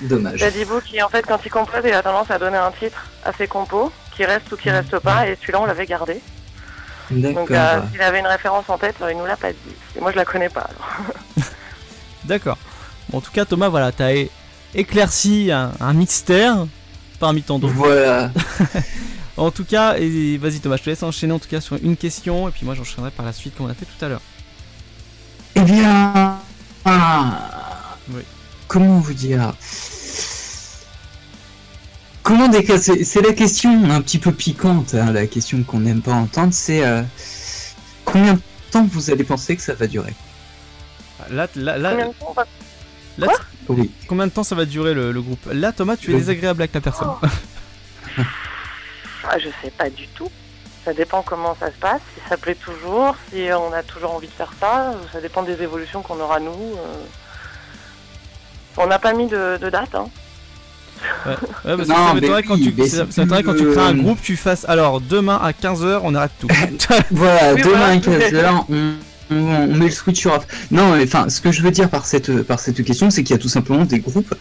Dommage. 0.02 0.40
Dadibou 0.40 0.80
qui, 0.80 1.02
en 1.02 1.08
fait, 1.08 1.22
quand 1.26 1.38
il 1.44 1.50
compose, 1.50 1.82
il 1.84 1.92
a 1.92 2.02
tendance 2.02 2.30
à 2.30 2.38
donner 2.38 2.56
un 2.56 2.70
titre 2.72 3.06
à 3.24 3.32
ses 3.32 3.46
compos, 3.46 3.92
qui 4.16 4.24
reste 4.24 4.50
ou 4.52 4.56
qui 4.56 4.70
reste 4.70 4.98
pas, 4.98 5.28
et 5.28 5.36
celui-là, 5.40 5.60
on 5.60 5.66
l'avait 5.66 5.86
gardé. 5.86 6.20
Donc, 7.10 7.50
euh, 7.50 7.80
s'il 7.92 8.02
avait 8.02 8.20
une 8.20 8.26
référence 8.26 8.64
en 8.68 8.78
tête, 8.78 8.96
il 9.10 9.16
nous 9.16 9.26
l'a 9.26 9.36
pas 9.36 9.52
dit. 9.52 9.58
Et 9.96 10.00
moi, 10.00 10.12
je 10.12 10.16
la 10.16 10.24
connais 10.24 10.48
pas. 10.48 10.68
alors. 10.70 11.48
D'accord. 12.24 12.58
Bon, 13.08 13.18
en 13.18 13.20
tout 13.20 13.32
cas, 13.32 13.44
Thomas, 13.44 13.68
voilà, 13.68 13.90
t'as 13.92 14.12
éclairci 14.74 15.50
un, 15.50 15.72
un 15.80 15.92
mystère 15.92 16.66
parmi 17.18 17.42
tant 17.42 17.58
d'autres. 17.58 17.74
Voilà. 17.74 18.30
En 19.36 19.50
tout 19.50 19.64
cas, 19.64 19.96
et 19.96 20.36
vas-y 20.36 20.60
Thomas, 20.60 20.76
je 20.76 20.82
te 20.82 20.90
laisse 20.90 21.02
enchaîner 21.02 21.32
en 21.32 21.38
tout 21.38 21.48
cas 21.48 21.62
sur 21.62 21.76
une 21.82 21.96
question, 21.96 22.46
et 22.48 22.50
puis 22.50 22.66
moi 22.66 22.74
j'enchaînerai 22.74 23.10
par 23.10 23.24
la 23.24 23.32
suite 23.32 23.56
comme 23.56 23.66
on 23.66 23.70
a 23.70 23.74
fait 23.74 23.86
tout 23.86 24.04
à 24.04 24.08
l'heure. 24.08 24.20
Eh 25.54 25.62
bien, 25.62 26.36
ah, 26.84 27.96
Oui. 28.12 28.20
comment 28.68 28.98
vous 28.98 29.14
dire? 29.14 29.54
Comment 32.22 32.50
c'est 32.52 33.22
la 33.22 33.32
question 33.32 33.90
un 33.90 34.00
petit 34.02 34.18
peu 34.18 34.32
piquante, 34.32 34.94
hein, 34.94 35.12
la 35.12 35.26
question 35.26 35.62
qu'on 35.62 35.80
n'aime 35.80 36.02
pas 36.02 36.12
entendre, 36.12 36.52
c'est 36.52 36.84
euh, 36.84 37.02
combien 38.04 38.34
de 38.34 38.40
temps 38.70 38.84
vous 38.90 39.10
allez 39.10 39.24
penser 39.24 39.56
que 39.56 39.62
ça 39.62 39.74
va 39.74 39.86
durer? 39.86 40.14
Là, 41.30 41.48
là, 41.56 41.78
là, 41.78 41.90
Combien 41.90 42.08
de 42.08 42.12
temps 42.12 42.26
on 42.28 42.32
va- 42.32 42.46
là, 43.18 43.26
Quoi? 43.26 43.36
T- 43.38 43.42
Oui. 43.70 43.90
combien 44.08 44.26
de 44.26 44.32
temps 44.32 44.42
ça 44.44 44.54
va 44.54 44.64
durer 44.64 44.94
le, 44.94 45.12
le 45.12 45.22
groupe? 45.22 45.48
Là, 45.52 45.72
Thomas, 45.72 45.96
tu 45.96 46.10
es 46.10 46.12
Le- 46.12 46.18
désagréable 46.20 46.62
avec 46.62 46.74
la 46.74 46.80
personne. 46.80 47.10
Ah, 49.28 49.38
je 49.38 49.48
sais 49.62 49.70
pas 49.70 49.90
du 49.90 50.08
tout. 50.08 50.30
Ça 50.84 50.94
dépend 50.94 51.22
comment 51.22 51.54
ça 51.60 51.66
se 51.66 51.76
passe, 51.76 52.00
si 52.14 52.26
ça 52.28 52.38
plaît 52.38 52.54
toujours, 52.54 53.14
si 53.30 53.48
on 53.52 53.70
a 53.72 53.82
toujours 53.82 54.14
envie 54.14 54.26
de 54.28 54.32
faire 54.32 54.50
ça. 54.58 54.94
Ça 55.12 55.20
dépend 55.20 55.42
des 55.42 55.60
évolutions 55.62 56.00
qu'on 56.00 56.18
aura 56.18 56.40
nous. 56.40 56.50
euh. 56.52 57.04
On 58.78 58.86
n'a 58.86 58.98
pas 58.98 59.12
mis 59.12 59.26
de, 59.28 59.58
de 59.60 59.68
date. 59.68 59.94
Hein. 59.94 60.06
Ouais, 61.26 61.34
parce 61.64 61.76
que 61.76 61.88
Non, 61.88 61.94
ça 61.94 62.04
mais 62.14 62.20
m'étonnerait 62.20 62.42
quand, 62.42 62.54
oui, 62.54 62.74
tu, 62.76 62.88
ça- 62.88 63.06
ça 63.10 63.24
quand 63.26 63.54
tu 63.54 63.66
crées 63.70 63.80
un 63.80 63.94
groupe, 63.94 64.18
tu 64.22 64.36
fasses 64.36 64.64
alors 64.68 65.00
demain 65.00 65.38
à 65.42 65.52
15h, 65.52 66.00
on 66.02 66.14
arrête 66.14 66.32
tout. 66.40 66.48
Voilà, 67.10 67.54
Oui, 67.54 67.62
demain 67.62 67.76
voilà. 67.76 67.92
à 67.92 67.96
15h, 67.96 68.64
on, 68.68 69.34
on- 69.34 69.66
met 69.76 69.84
le 69.86 69.90
switch 69.90 70.18
sur 70.20 70.32
off. 70.34 70.46
Non, 70.70 70.96
mais 70.96 71.04
enfin, 71.04 71.28
ce 71.28 71.40
que 71.40 71.52
je 71.52 71.62
veux 71.62 71.70
dire 71.70 71.88
par 71.88 72.06
cette, 72.06 72.42
par 72.42 72.58
cette 72.58 72.82
question, 72.84 73.10
c'est 73.10 73.22
qu'il 73.22 73.34
y 73.34 73.38
a 73.38 73.42
tout 73.42 73.48
simplement 73.48 73.84
des 73.84 74.00
groupes, 74.00 74.34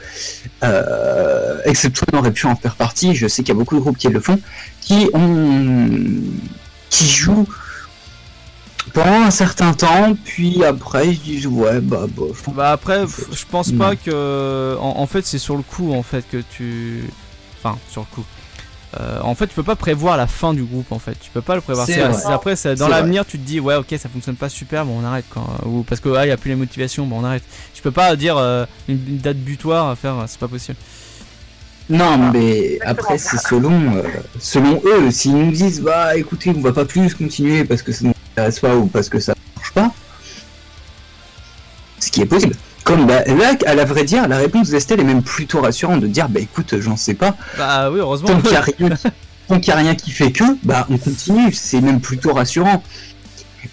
euh, 0.64 1.58
excepté 1.66 2.02
on 2.14 2.18
aurait 2.18 2.32
pu 2.32 2.46
en 2.48 2.56
faire 2.56 2.76
partie, 2.76 3.16
je 3.16 3.28
sais 3.28 3.44
qu'il 3.44 3.54
y 3.54 3.58
a 3.58 3.60
beaucoup 3.60 3.76
de 3.76 3.82
groupes 3.82 3.98
qui 3.98 4.08
le 4.10 4.20
font, 4.20 4.40
qui 4.82 5.10
ont, 5.14 5.90
qui 6.90 7.08
jouent 7.08 7.48
pendant 8.94 9.22
un 9.24 9.32
certain 9.32 9.74
temps, 9.74 10.16
puis 10.26 10.64
après 10.64 11.10
ils 11.10 11.16
se 11.18 11.22
disent 11.24 11.48
ouais 11.48 11.80
bah 11.82 12.06
bof. 12.10 12.44
Bah 12.54 12.72
après, 12.72 13.06
je 13.32 13.46
pense 13.50 13.72
pas 13.72 13.96
que. 13.96 14.78
En, 14.80 15.00
en 15.00 15.08
fait, 15.08 15.26
c'est 15.26 15.38
sur 15.40 15.56
le 15.56 15.64
coup 15.64 15.94
en 15.94 16.04
fait 16.04 16.26
que 16.30 16.38
tu. 16.56 17.04
Enfin, 17.62 17.78
sur 17.90 18.02
le 18.02 18.16
coup. 18.16 18.24
Euh, 19.00 19.20
en 19.22 19.36
fait, 19.36 19.46
tu 19.46 19.54
peux 19.54 19.62
pas 19.62 19.76
prévoir 19.76 20.18
la 20.18 20.26
fin 20.26 20.52
du 20.54 20.64
groupe 20.64 20.92
en 20.92 20.98
fait. 20.98 21.16
Tu 21.22 21.30
peux 21.32 21.42
pas 21.44 21.54
le 21.56 21.62
prévoir. 21.62 21.86
C'est 21.86 22.02
après, 22.34 22.56
c'est- 22.56 22.74
dans 22.76 22.88
l'avenir, 22.88 23.24
tu 23.26 23.38
te 23.38 23.46
dis 23.46 23.60
ouais, 23.60 23.76
ok, 23.76 23.86
ça 24.00 24.10
fonctionne 24.10 24.36
pas 24.36 24.50
super, 24.50 24.84
bon, 24.86 25.00
on 25.02 25.06
arrête 25.06 25.26
quand. 25.30 25.46
Ou 25.66 25.84
parce 25.84 26.02
que 26.02 26.10
ah, 26.16 26.26
y 26.26 26.32
a 26.32 26.38
plus 26.38 26.50
les 26.50 26.56
motivations, 26.56 27.06
bon, 27.06 27.20
on 27.20 27.24
arrête. 27.24 27.44
Je 27.76 27.82
peux 27.82 27.92
pas 27.92 28.16
dire 28.16 28.36
euh, 28.38 28.66
une, 28.88 29.00
une 29.08 29.18
date 29.20 29.38
butoir 29.38 29.90
à 29.90 29.96
faire, 29.96 30.16
c'est 30.28 30.40
pas 30.40 30.48
possible. 30.48 30.78
Non, 31.92 32.18
mais 32.32 32.78
après 32.86 33.18
c'est 33.18 33.38
selon, 33.40 33.96
euh, 33.98 34.04
selon 34.40 34.82
eux. 34.86 35.10
S'ils 35.12 35.36
nous 35.36 35.52
disent 35.52 35.82
bah 35.82 36.16
écoutez, 36.18 36.52
on 36.56 36.62
va 36.62 36.72
pas 36.72 36.86
plus 36.86 37.14
continuer 37.16 37.64
parce 37.66 37.82
que 37.82 37.92
ça 37.92 38.06
nous 38.06 38.14
intéresse 38.40 38.60
pas 38.60 38.76
ou 38.76 38.88
parce 38.88 39.10
que 39.10 39.20
ça 39.20 39.34
marche 39.56 39.72
pas, 39.74 39.92
ce 42.00 42.12
qui 42.12 42.22
est 42.22 42.26
possible. 42.26 42.56
Comme 42.84 43.06
bah, 43.06 43.24
là, 43.26 43.56
à 43.66 43.76
la 43.76 43.86
vraie 43.86 44.04
dire, 44.04 44.28
la 44.28 44.38
réponse 44.38 44.70
d'Estelle 44.70 45.00
est 45.00 45.04
même 45.04 45.22
plutôt 45.22 45.62
rassurante 45.62 46.02
de 46.02 46.08
dire 46.08 46.30
bah 46.30 46.40
écoute, 46.40 46.80
j'en 46.80 46.98
sais 46.98 47.14
pas. 47.14 47.36
Bah 47.58 47.92
oui, 47.92 48.00
heureusement. 48.00 48.30
Tant 48.30 48.42
qu'il 48.42 48.52
y 49.68 49.72
a 49.72 49.76
a 49.76 49.78
rien 49.78 49.96
qui 49.96 50.12
fait 50.12 50.32
que, 50.32 50.44
bah 50.64 50.88
on 50.90 50.98
continue. 50.98 51.52
C'est 51.54 51.82
même 51.82 52.00
plutôt 52.02 52.34
rassurant. 52.34 52.84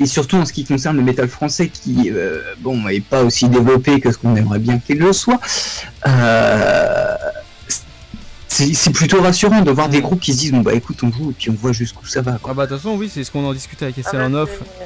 Et 0.00 0.06
surtout 0.06 0.36
en 0.36 0.44
ce 0.44 0.52
qui 0.52 0.64
concerne 0.64 0.96
le 0.96 1.02
métal 1.02 1.28
français, 1.28 1.68
qui 1.68 2.10
euh, 2.10 2.40
bon 2.58 2.88
est 2.88 3.00
pas 3.00 3.22
aussi 3.22 3.48
développé 3.48 4.00
que 4.00 4.10
ce 4.10 4.18
qu'on 4.18 4.34
aimerait 4.34 4.58
bien 4.58 4.78
qu'il 4.78 4.98
le 4.98 5.12
soit. 5.12 5.40
Euh, 6.06 7.14
c'est 8.64 8.90
plutôt 8.92 9.20
rassurant 9.20 9.62
de 9.62 9.70
voir 9.70 9.88
des 9.88 10.00
groupes 10.00 10.20
qui 10.20 10.32
se 10.32 10.38
disent 10.38 10.52
bon 10.52 10.60
bah 10.60 10.74
écoute 10.74 10.98
on 11.02 11.12
joue 11.12 11.30
et 11.30 11.34
puis 11.34 11.50
on 11.50 11.54
voit 11.54 11.72
jusqu'où 11.72 12.06
ça 12.06 12.22
va 12.22 12.32
quoi. 12.38 12.52
Ah 12.52 12.54
bah 12.54 12.66
de 12.66 12.70
toute 12.70 12.78
façon, 12.82 12.96
oui, 12.96 13.10
c'est 13.12 13.24
ce 13.24 13.30
qu'on 13.30 13.44
en 13.44 13.52
discutait 13.52 13.84
avec 13.86 13.96
Ah 13.98 14.00
Estelle 14.00 14.20
bah, 14.20 14.26
en 14.26 14.42
off. 14.42 14.50
c'est- 14.58 14.82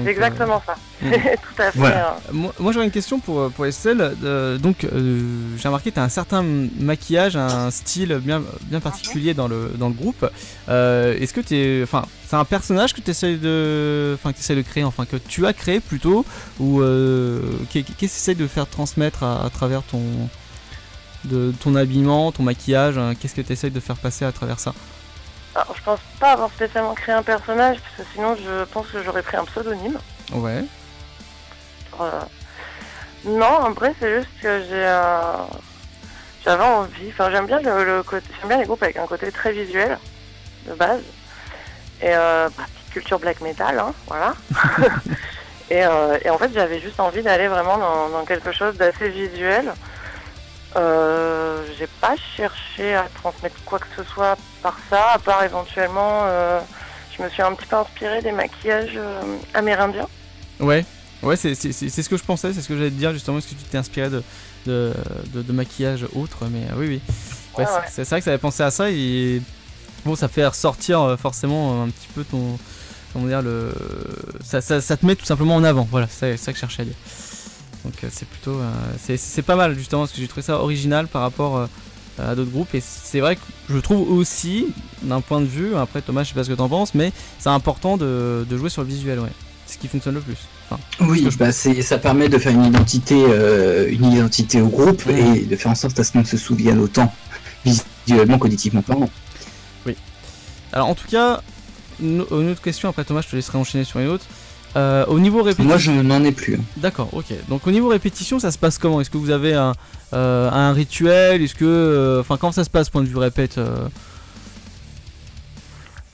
euh, 0.00 0.04
exactement 0.06 0.60
ça. 0.66 0.74
mm. 1.00 1.10
Tout 1.12 1.62
à 1.62 1.70
fait. 1.70 1.78
Voilà. 1.78 2.18
euh. 2.28 2.32
Moi, 2.32 2.52
moi, 2.58 2.72
j'aurais 2.72 2.86
une 2.86 2.90
question 2.90 3.20
pour, 3.20 3.50
pour 3.52 3.66
Estelle. 3.66 4.14
Euh, 4.24 4.58
donc, 4.58 4.82
euh, 4.82 5.20
j'ai 5.56 5.68
remarqué 5.68 5.90
que 5.90 5.94
tu 5.94 6.00
as 6.00 6.02
un 6.02 6.08
certain 6.08 6.44
maquillage, 6.80 7.36
un 7.36 7.70
style 7.70 8.18
bien, 8.20 8.42
bien 8.64 8.80
particulier 8.80 9.32
dans 9.32 9.46
le, 9.46 9.70
dans 9.78 9.86
le 9.86 9.94
groupe. 9.94 10.28
Euh, 10.68 11.16
Est-ce 11.20 11.32
que 11.32 11.40
tu 11.40 11.54
es. 11.56 11.82
Enfin, 11.84 12.02
c'est 12.28 12.34
un 12.34 12.44
personnage 12.44 12.94
que 12.94 13.00
tu 13.00 13.12
essayes 13.12 13.36
de. 13.38 14.14
Enfin, 14.16 14.32
que 14.32 14.38
tu 14.44 14.54
de 14.56 14.62
créer, 14.62 14.82
enfin, 14.82 15.04
que 15.04 15.16
tu 15.18 15.46
as 15.46 15.52
créé 15.52 15.78
plutôt 15.78 16.24
Ou 16.58 16.80
euh, 16.80 17.40
qu'est- 17.70 17.82
qu'est-ce 17.84 17.94
que 17.94 17.98
tu 17.98 18.04
essayes 18.06 18.34
de 18.34 18.48
faire 18.48 18.66
transmettre 18.66 19.22
à, 19.22 19.44
à 19.44 19.50
travers 19.50 19.82
ton. 19.84 20.00
De 21.26 21.52
ton 21.62 21.74
habillement, 21.74 22.30
ton 22.32 22.42
maquillage, 22.44 22.98
hein, 22.98 23.14
qu'est-ce 23.14 23.34
que 23.34 23.40
tu 23.40 23.52
essayes 23.52 23.70
de 23.70 23.80
faire 23.80 23.96
passer 23.96 24.24
à 24.24 24.32
travers 24.32 24.58
ça 24.60 24.72
Alors, 25.54 25.74
je 25.76 25.82
pense 25.82 26.00
pas 26.20 26.32
avoir 26.32 26.50
spécialement 26.50 26.94
créé 26.94 27.14
un 27.14 27.22
personnage, 27.22 27.78
parce 27.80 27.96
que 28.08 28.14
sinon 28.14 28.36
je 28.36 28.64
pense 28.66 28.86
que 28.88 29.02
j'aurais 29.02 29.22
pris 29.22 29.36
un 29.36 29.44
pseudonyme. 29.44 29.98
Ouais. 30.32 30.64
Euh, 32.00 32.20
Non, 33.24 33.46
en 33.66 33.70
vrai, 33.72 33.92
c'est 33.98 34.14
juste 34.18 34.28
que 34.40 34.60
j'ai 34.68 34.84
euh, 34.86 35.32
j'avais 36.44 36.62
envie. 36.64 37.08
Enfin, 37.08 37.30
j'aime 37.30 37.46
bien 37.46 37.60
le, 37.60 37.84
le 37.84 38.02
côté, 38.04 38.26
j'aime 38.38 38.48
bien 38.48 38.58
les 38.58 38.66
groupes 38.66 38.82
avec 38.82 38.96
un 38.96 39.06
côté 39.06 39.32
très 39.32 39.50
visuel 39.52 39.98
de 40.68 40.74
base. 40.74 41.00
Et 42.02 42.10
euh, 42.14 42.48
bah, 42.56 42.64
petite 42.72 42.92
culture 42.92 43.18
black 43.18 43.40
metal, 43.40 43.78
hein, 43.80 43.92
voilà. 44.06 44.34
et, 45.70 45.84
euh, 45.84 46.18
et 46.24 46.30
en 46.30 46.38
fait, 46.38 46.50
j'avais 46.54 46.78
juste 46.80 47.00
envie 47.00 47.22
d'aller 47.22 47.48
vraiment 47.48 47.78
dans, 47.78 48.10
dans 48.10 48.24
quelque 48.24 48.52
chose 48.52 48.76
d'assez 48.76 49.08
visuel. 49.08 49.72
Euh, 50.76 51.62
j'ai 51.78 51.86
pas 52.00 52.14
cherché 52.36 52.94
à 52.94 53.06
transmettre 53.14 53.56
quoi 53.64 53.78
que 53.78 53.86
ce 53.96 54.04
soit 54.04 54.36
par 54.62 54.76
ça, 54.90 55.12
à 55.14 55.18
part 55.18 55.42
éventuellement, 55.42 56.22
euh, 56.24 56.60
je 57.16 57.22
me 57.22 57.28
suis 57.30 57.42
un 57.42 57.54
petit 57.54 57.66
peu 57.66 57.76
inspirée 57.76 58.20
des 58.22 58.32
maquillages 58.32 58.92
euh, 58.96 59.22
amérindiens. 59.54 60.06
Ouais, 60.60 60.84
ouais, 61.22 61.36
c'est 61.36 61.54
c'est- 61.54 61.72
c'est- 61.72 61.88
c'est 61.88 62.02
ce 62.02 62.08
que 62.08 62.16
je 62.16 62.24
pensais, 62.24 62.52
c'est 62.52 62.60
ce 62.60 62.68
que 62.68 62.76
j'allais 62.76 62.90
te 62.90 62.94
dire 62.96 63.12
justement. 63.12 63.38
Est-ce 63.38 63.46
que 63.48 63.54
tu 63.54 63.64
t'es 63.70 63.78
inspiré 63.78 64.10
de, 64.10 64.22
de, 64.66 64.92
de- 65.32 65.42
de 65.42 65.52
maquillage 65.52 66.04
autre 66.14 66.38
Mais 66.50 66.66
oui, 66.76 66.86
oui. 66.88 67.00
Ouais, 67.56 67.64
Ouais, 67.64 67.70
c'est- 67.88 68.02
ouais. 68.02 68.04
vrai 68.04 68.18
que 68.20 68.24
ça 68.24 68.30
avait 68.30 68.38
pensé 68.38 68.62
à 68.62 68.70
ça 68.70 68.90
et 68.90 69.40
bon, 70.04 70.14
ça 70.14 70.28
fait 70.28 70.46
ressortir 70.46 71.16
forcément 71.18 71.84
un 71.84 71.88
petit 71.88 72.08
peu 72.14 72.22
ton. 72.24 72.58
Comment 73.14 73.28
dire 73.28 73.40
le. 73.40 73.72
Ça, 74.44 74.60
ça, 74.60 74.82
ça 74.82 74.96
te 74.98 75.06
met 75.06 75.14
tout 75.16 75.24
simplement 75.24 75.54
en 75.56 75.64
avant, 75.64 75.88
voilà, 75.90 76.06
c'est 76.10 76.36
ça 76.36 76.52
que 76.52 76.56
je 76.56 76.60
cherchais 76.60 76.82
à 76.82 76.84
dire. 76.84 76.94
Donc 77.86 77.94
euh, 78.04 78.08
c'est 78.12 78.28
plutôt. 78.28 78.58
euh, 78.58 78.70
c'est- 79.16 79.42
pas 79.42 79.56
mal 79.56 79.76
justement 79.78 80.02
parce 80.02 80.12
que 80.12 80.18
j'ai 80.20 80.26
trouvé 80.28 80.42
ça 80.42 80.58
original 80.60 81.06
par 81.06 81.22
rapport 81.22 81.56
euh, 81.56 81.66
à 82.18 82.34
d'autres 82.34 82.50
groupes 82.50 82.74
et 82.74 82.82
c'est 82.84 83.20
vrai 83.20 83.36
que 83.36 83.40
je 83.70 83.78
trouve 83.78 84.10
aussi, 84.10 84.66
d'un 85.02 85.20
point 85.20 85.40
de 85.40 85.46
vue, 85.46 85.76
après 85.76 86.02
Thomas, 86.02 86.22
je 86.24 86.28
sais 86.30 86.34
pas 86.34 86.44
ce 86.44 86.48
que 86.50 86.54
t'en 86.54 86.68
penses, 86.68 86.94
mais 86.94 87.12
c'est 87.38 87.48
important 87.50 87.96
de, 87.96 88.44
de 88.48 88.56
jouer 88.58 88.70
sur 88.70 88.82
le 88.82 88.88
visuel, 88.88 89.20
ouais. 89.20 89.28
C'est 89.66 89.74
ce 89.74 89.78
qui 89.78 89.88
fonctionne 89.88 90.14
le 90.14 90.20
plus. 90.20 90.36
Enfin, 90.70 90.80
Oui, 91.00 91.28
bah 91.38 91.52
c'est 91.52 91.80
ça 91.82 91.98
permet 91.98 92.28
de 92.28 92.38
faire 92.38 92.52
une 92.52 92.64
identité, 92.64 93.14
euh, 93.16 93.88
une 93.90 94.04
identité 94.12 94.60
au 94.60 94.68
groupe 94.68 95.02
et 95.08 95.40
de 95.44 95.56
faire 95.56 95.70
en 95.70 95.74
sorte 95.76 95.98
à 96.00 96.04
ce 96.04 96.12
qu'on 96.12 96.24
se 96.24 96.36
souvienne 96.36 96.78
autant 96.80 97.12
visuellement 97.64 98.38
qu'auditivement 98.38 98.82
parlant. 98.82 99.08
Alors 100.72 100.88
en 100.88 100.94
tout 100.94 101.06
cas, 101.08 101.40
une, 102.02 102.24
une 102.30 102.50
autre 102.50 102.60
question 102.60 102.88
après 102.88 103.04
Thomas, 103.04 103.22
je 103.22 103.28
te 103.28 103.36
laisserai 103.36 103.56
enchaîner 103.58 103.84
sur 103.84 104.00
une 104.00 104.08
autre. 104.08 104.24
Euh, 104.74 105.06
au 105.06 105.18
niveau 105.18 105.38
répétition, 105.42 105.68
Moi 105.68 105.78
je 105.78 105.90
n'en 105.92 106.22
ai 106.24 106.32
plus. 106.32 106.58
d'accord, 106.76 107.08
ok. 107.12 107.26
Donc 107.48 107.66
au 107.66 107.70
niveau 107.70 107.88
répétition, 107.88 108.38
ça 108.38 108.50
se 108.50 108.58
passe 108.58 108.76
comment? 108.78 109.00
Est-ce 109.00 109.10
que 109.10 109.16
vous 109.16 109.30
avez 109.30 109.54
un, 109.54 109.72
euh, 110.12 110.50
un 110.50 110.72
rituel? 110.72 111.40
Est-ce 111.42 111.54
que, 111.54 111.64
euh, 111.64 112.20
enfin, 112.20 112.36
comment 112.36 112.52
ça 112.52 112.64
se 112.64 112.70
passe 112.70 112.90
point 112.90 113.02
de 113.02 113.08
vue 113.08 113.16
répète 113.16 113.56
euh, 113.58 113.88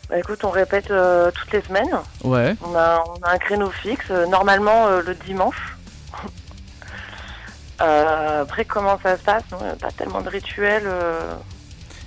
Bah, 0.08 0.18
écoute, 0.18 0.44
on 0.44 0.50
répète 0.50 0.90
euh, 0.92 1.30
toutes 1.32 1.52
les 1.52 1.62
semaines. 1.62 1.90
Ouais. 2.22 2.54
On 2.62 2.76
a, 2.76 3.02
on 3.08 3.26
a 3.26 3.32
un 3.32 3.38
créneau 3.38 3.70
fixe, 3.70 4.10
normalement 4.30 4.86
euh, 4.86 5.02
le 5.06 5.14
dimanche. 5.14 5.76
Euh, 7.80 8.42
après, 8.42 8.64
comment 8.64 8.96
ça 9.02 9.16
se 9.16 9.22
passe? 9.22 9.42
Non, 9.50 9.58
pas 9.80 9.90
tellement 9.90 10.20
de 10.20 10.28
rituels 10.28 10.84
euh, 10.86 11.34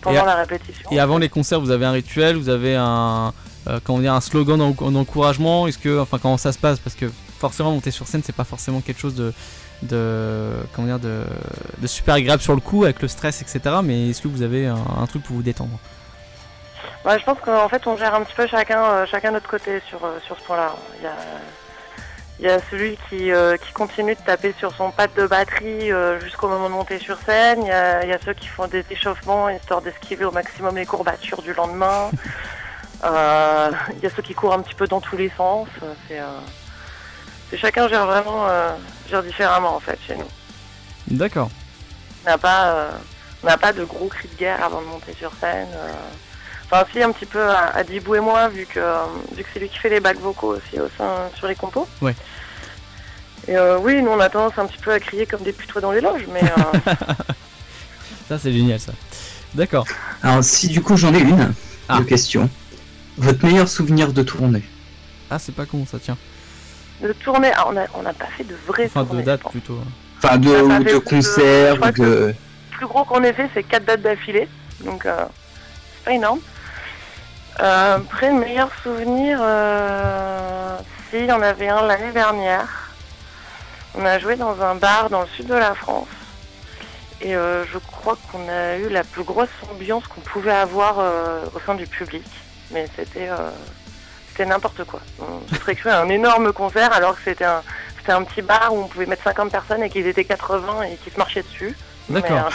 pendant 0.02 0.24
la 0.24 0.36
répétition. 0.36 0.90
Et 0.90 1.02
avant 1.02 1.18
les 1.18 1.28
concerts, 1.28 1.60
vous 1.60 1.72
avez 1.72 1.84
un 1.86 1.92
rituel, 1.92 2.38
vous 2.38 2.48
avez 2.48 2.76
un, 2.76 3.34
euh, 3.68 3.80
comment 3.84 4.00
dire, 4.00 4.14
un 4.14 4.22
slogan 4.22 4.58
d'en- 4.58 4.92
d'encouragement. 4.92 5.68
Est-ce 5.68 5.78
que, 5.78 6.00
enfin, 6.00 6.18
comment 6.22 6.38
ça 6.38 6.52
se 6.52 6.58
passe? 6.60 6.80
Parce 6.80 6.96
que 6.96 7.06
forcément, 7.40 7.72
monter 7.72 7.92
sur 7.92 8.08
scène, 8.08 8.22
c'est 8.24 8.36
pas 8.36 8.44
forcément 8.44 8.82
quelque 8.82 9.00
chose 9.00 9.16
de, 9.16 9.34
de, 9.82 10.52
comment 10.74 10.88
dire, 10.88 11.00
de, 11.00 11.24
de 11.78 11.88
super 11.88 12.16
agréable 12.16 12.42
sur 12.42 12.54
le 12.56 12.62
coup 12.62 12.84
avec 12.84 13.02
le 13.02 13.08
stress, 13.08 13.42
etc. 13.42 13.60
Mais 13.84 14.10
est-ce 14.10 14.22
que 14.22 14.28
vous 14.28 14.42
avez 14.42 14.68
un, 14.68 14.78
un 15.02 15.06
truc 15.08 15.24
pour 15.24 15.36
vous 15.36 15.44
détendre? 15.44 15.78
Ouais, 17.06 17.20
je 17.20 17.24
pense 17.26 17.38
qu'en 17.40 17.70
fait, 17.70 17.86
on 17.86 17.98
gère 17.98 18.16
un 18.16 18.24
petit 18.24 18.34
peu 18.36 18.48
chacun, 18.48 18.82
euh, 18.84 19.06
chacun 19.06 19.32
notre 19.32 19.48
côté 19.48 19.82
sur, 19.88 20.04
euh, 20.04 20.18
sur 20.26 20.38
ce 20.40 20.44
point-là. 20.44 20.74
Il 21.00 21.04
y 21.04 21.08
a, 21.08 21.14
il 22.40 22.46
y 22.46 22.50
a 22.50 22.60
celui 22.72 22.98
qui, 23.10 23.32
euh, 23.32 23.58
qui 23.58 23.72
continue 23.74 24.16
de 24.16 24.20
taper 24.20 24.54
sur 24.58 24.74
son 24.76 24.90
pad 24.92 25.10
de 25.16 25.28
batterie 25.28 25.92
euh, 25.92 26.20
jusqu'au 26.20 26.48
moment 26.48 26.68
de 26.68 26.74
monter 26.74 26.98
sur 27.00 27.18
scène. 27.20 27.60
Il 27.62 27.68
y, 27.68 27.72
a, 27.72 28.04
il 28.04 28.10
y 28.10 28.14
a 28.14 28.18
ceux 28.26 28.34
qui 28.34 28.48
font 28.48 28.68
des 28.68 28.84
échauffements 28.90 29.50
histoire 29.50 29.82
d'esquiver 29.82 30.26
au 30.26 30.32
maximum 30.32 30.76
les 30.76 30.86
courbatures 30.86 31.42
du 31.44 31.54
lendemain. 31.54 32.10
Euh, 33.06 33.72
il 33.98 34.04
y 34.04 34.08
a 34.08 34.10
ceux 34.16 34.22
qui 34.24 34.34
courent 34.34 34.54
un 34.54 34.62
petit 34.62 34.74
peu 34.76 34.88
dans 34.88 35.00
tous 35.02 35.16
les 35.18 35.32
sens. 35.38 35.68
C'est, 36.08 36.20
euh, 36.20 36.26
c'est 37.50 37.58
chacun 37.58 37.88
gère 37.88 38.06
vraiment 38.06 38.48
euh, 38.50 38.72
gère 39.10 39.22
différemment 39.24 39.76
en 39.76 39.80
fait 39.80 39.98
chez 40.08 40.16
nous. 40.16 40.28
D'accord. 41.08 41.50
On 42.26 42.30
n'a 42.32 42.38
pas, 42.38 42.66
euh, 42.72 42.90
on 43.44 43.48
n'a 43.48 43.58
pas 43.58 43.74
de 43.74 43.84
gros 43.84 44.08
cris 44.08 44.28
de 44.28 44.36
guerre 44.38 44.64
avant 44.64 44.82
de 44.82 44.88
monter 44.88 45.14
sur 45.18 45.32
scène. 45.40 45.68
euh. 45.76 45.92
Enfin, 46.72 46.84
si, 46.92 47.04
un 47.04 47.12
petit 47.12 47.28
peu 47.28 47.48
à, 47.48 47.76
à 47.76 47.84
Dibou 47.84 48.16
et 48.16 48.20
moi, 48.20 48.48
vu 48.48 48.66
que, 48.66 48.80
euh, 48.80 48.96
vu 49.36 49.44
que 49.44 49.50
c'est 49.54 49.60
lui 49.60 49.70
qui 49.70 49.78
fait 49.78 49.90
les 49.90 50.00
bacs 50.00 50.18
vocaux 50.20 50.56
aussi 50.56 50.80
au 50.80 50.90
sein, 50.98 51.30
sur 51.38 51.46
les 51.48 51.54
compos. 51.54 51.88
Ouais. 52.02 52.16
Et 53.48 53.56
euh, 53.56 53.78
oui, 53.78 54.02
nous 54.02 54.10
on 54.10 54.20
a 54.20 54.30
tendance 54.30 54.58
un 54.58 54.66
petit 54.66 54.80
peu 54.80 54.92
à 54.92 55.00
crier 55.00 55.28
comme 55.28 55.44
des 55.44 55.54
putois 55.54 55.80
dans 55.82 55.92
les 55.92 56.02
loges, 56.02 56.26
mais 56.34 56.42
euh, 56.44 56.92
Ça, 58.28 58.40
c'est 58.40 58.52
génial, 58.52 58.80
ça. 58.80 58.92
D'accord. 59.54 59.86
Alors, 60.24 60.44
si 60.44 60.68
du 60.68 60.82
coup 60.82 60.98
j'en 60.98 61.14
ai 61.14 61.20
une 61.20 61.54
Ah. 61.88 62.00
de 62.00 62.04
question. 62.06 62.50
Votre 63.18 63.46
meilleur 63.46 63.68
souvenir 63.68 64.12
de 64.14 64.24
tournée 64.24 64.64
Ah, 65.30 65.40
c'est 65.40 65.56
pas 65.56 65.66
con, 65.66 65.86
ça, 65.90 65.98
tiens. 66.02 66.18
de 67.02 67.12
tournée, 67.14 67.52
ah, 67.56 67.68
on 67.94 68.02
n'a 68.02 68.14
pas 68.14 68.26
fait 68.38 68.44
de 68.44 68.56
vraies 68.68 68.86
Enfin, 68.88 69.02
de 69.04 69.08
tournées. 69.08 69.22
je 69.22 69.26
date, 69.26 69.42
pense. 69.42 69.52
plutôt. 69.52 69.80
Enfin, 70.18 70.38
de, 70.38 70.50
ça 70.50 70.64
ou 70.64 70.70
de 70.70 70.84
plus 70.84 70.94
de- 70.94 70.98
concerts, 71.00 71.76
ou 71.82 71.92
de. 71.92 72.04
Le 72.04 72.36
plus 72.78 72.88
gros 72.88 73.04
qu'on 73.06 73.24
ait 73.24 73.34
fait, 73.34 73.50
c'est 73.54 73.64
4 73.64 73.86
dates 73.86 74.02
d'affilée, 74.02 74.48
donc 74.82 75.06
euh, 75.06 75.24
c'est 75.96 76.06
pas 76.06 76.12
énorme. 76.12 76.40
Euh, 77.62 77.98
après, 77.98 78.30
le 78.34 78.40
meilleur 78.40 78.70
souvenir, 78.84 79.40
euh, 79.42 80.78
si, 81.10 81.20
il 81.20 81.26
y 81.26 81.32
en 81.32 81.42
avait 81.42 81.70
un 81.70 81.84
l'année 81.88 82.12
dernière. 82.12 82.68
On 83.98 84.06
a 84.06 84.20
joué 84.20 84.36
dans 84.36 84.60
un 84.62 84.76
bar 84.76 85.10
dans 85.10 85.22
le 85.22 85.28
sud 85.38 85.48
de 85.48 85.54
la 85.54 85.74
France. 85.74 86.08
Et 87.22 87.34
euh, 87.34 87.64
je 87.72 87.78
crois 87.78 88.18
qu'on 88.30 88.46
a 88.50 88.76
eu 88.76 88.90
la 88.90 89.06
plus 89.06 89.24
grosse 89.24 89.48
ambiance 89.72 90.06
qu'on 90.08 90.20
pouvait 90.20 90.52
avoir 90.52 91.00
euh, 91.00 91.46
au 91.56 91.60
sein 91.66 91.76
du 91.76 91.88
public. 91.88 92.26
Mais 92.72 92.88
c'était 92.96 93.30
euh, 93.30 93.50
c'était 94.32 94.46
n'importe 94.46 94.84
quoi. 94.86 95.02
On 95.20 95.48
se 95.54 95.60
serait 95.62 95.76
cru 95.76 95.90
à 95.90 96.02
un 96.02 96.10
énorme 96.10 96.52
concert 96.54 96.92
alors 96.94 97.16
que 97.16 97.22
c'était 97.26 97.46
un, 97.46 97.62
c'était 98.00 98.12
un 98.14 98.24
petit 98.24 98.42
bar 98.42 98.74
où 98.74 98.80
on 98.84 98.88
pouvait 98.88 99.06
mettre 99.06 99.24
50 99.24 99.52
personnes 99.52 99.84
et 99.84 99.90
qu'ils 99.90 100.08
étaient 100.08 100.26
80 100.26 100.84
et 100.84 100.96
qu'ils 100.98 101.14
se 101.14 101.18
marchaient 101.18 101.44
dessus. 101.44 101.76
D'accord. 102.10 102.50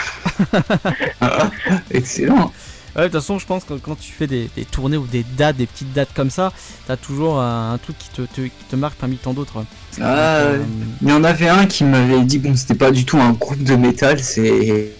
euh, 1.23 1.27
Excellent. 1.91 2.51
Ouais, 2.95 3.03
de 3.03 3.07
toute 3.07 3.21
façon, 3.21 3.39
je 3.39 3.45
pense 3.45 3.63
que 3.63 3.73
quand 3.75 3.97
tu 3.97 4.11
fais 4.11 4.27
des, 4.27 4.49
des 4.55 4.65
tournées 4.65 4.97
ou 4.97 5.07
des 5.07 5.23
dates, 5.23 5.55
des 5.55 5.65
petites 5.65 5.93
dates 5.93 6.13
comme 6.13 6.29
ça, 6.29 6.51
t'as 6.87 6.97
toujours 6.97 7.39
un, 7.39 7.73
un 7.73 7.77
truc 7.77 7.97
qui 7.97 8.09
te, 8.09 8.21
te- 8.23 8.41
qui 8.41 8.51
te 8.69 8.75
marque 8.75 8.95
parmi 8.95 9.15
tant 9.15 9.33
d'autres. 9.33 9.63
Ah, 10.01 10.35
Euh, 10.39 10.59
Il 11.01 11.07
y 11.09 11.13
en 11.13 11.23
avait 11.23 11.47
un 11.47 11.65
qui 11.67 11.85
m'avait 11.85 12.19
dit 12.23 12.37
bon, 12.37 12.53
c'était 12.55 12.75
pas 12.75 12.91
du 12.91 13.05
tout 13.05 13.17
un 13.17 13.31
groupe 13.31 13.63
de 13.63 13.75
métal, 13.77 14.19
c'est 14.19 14.93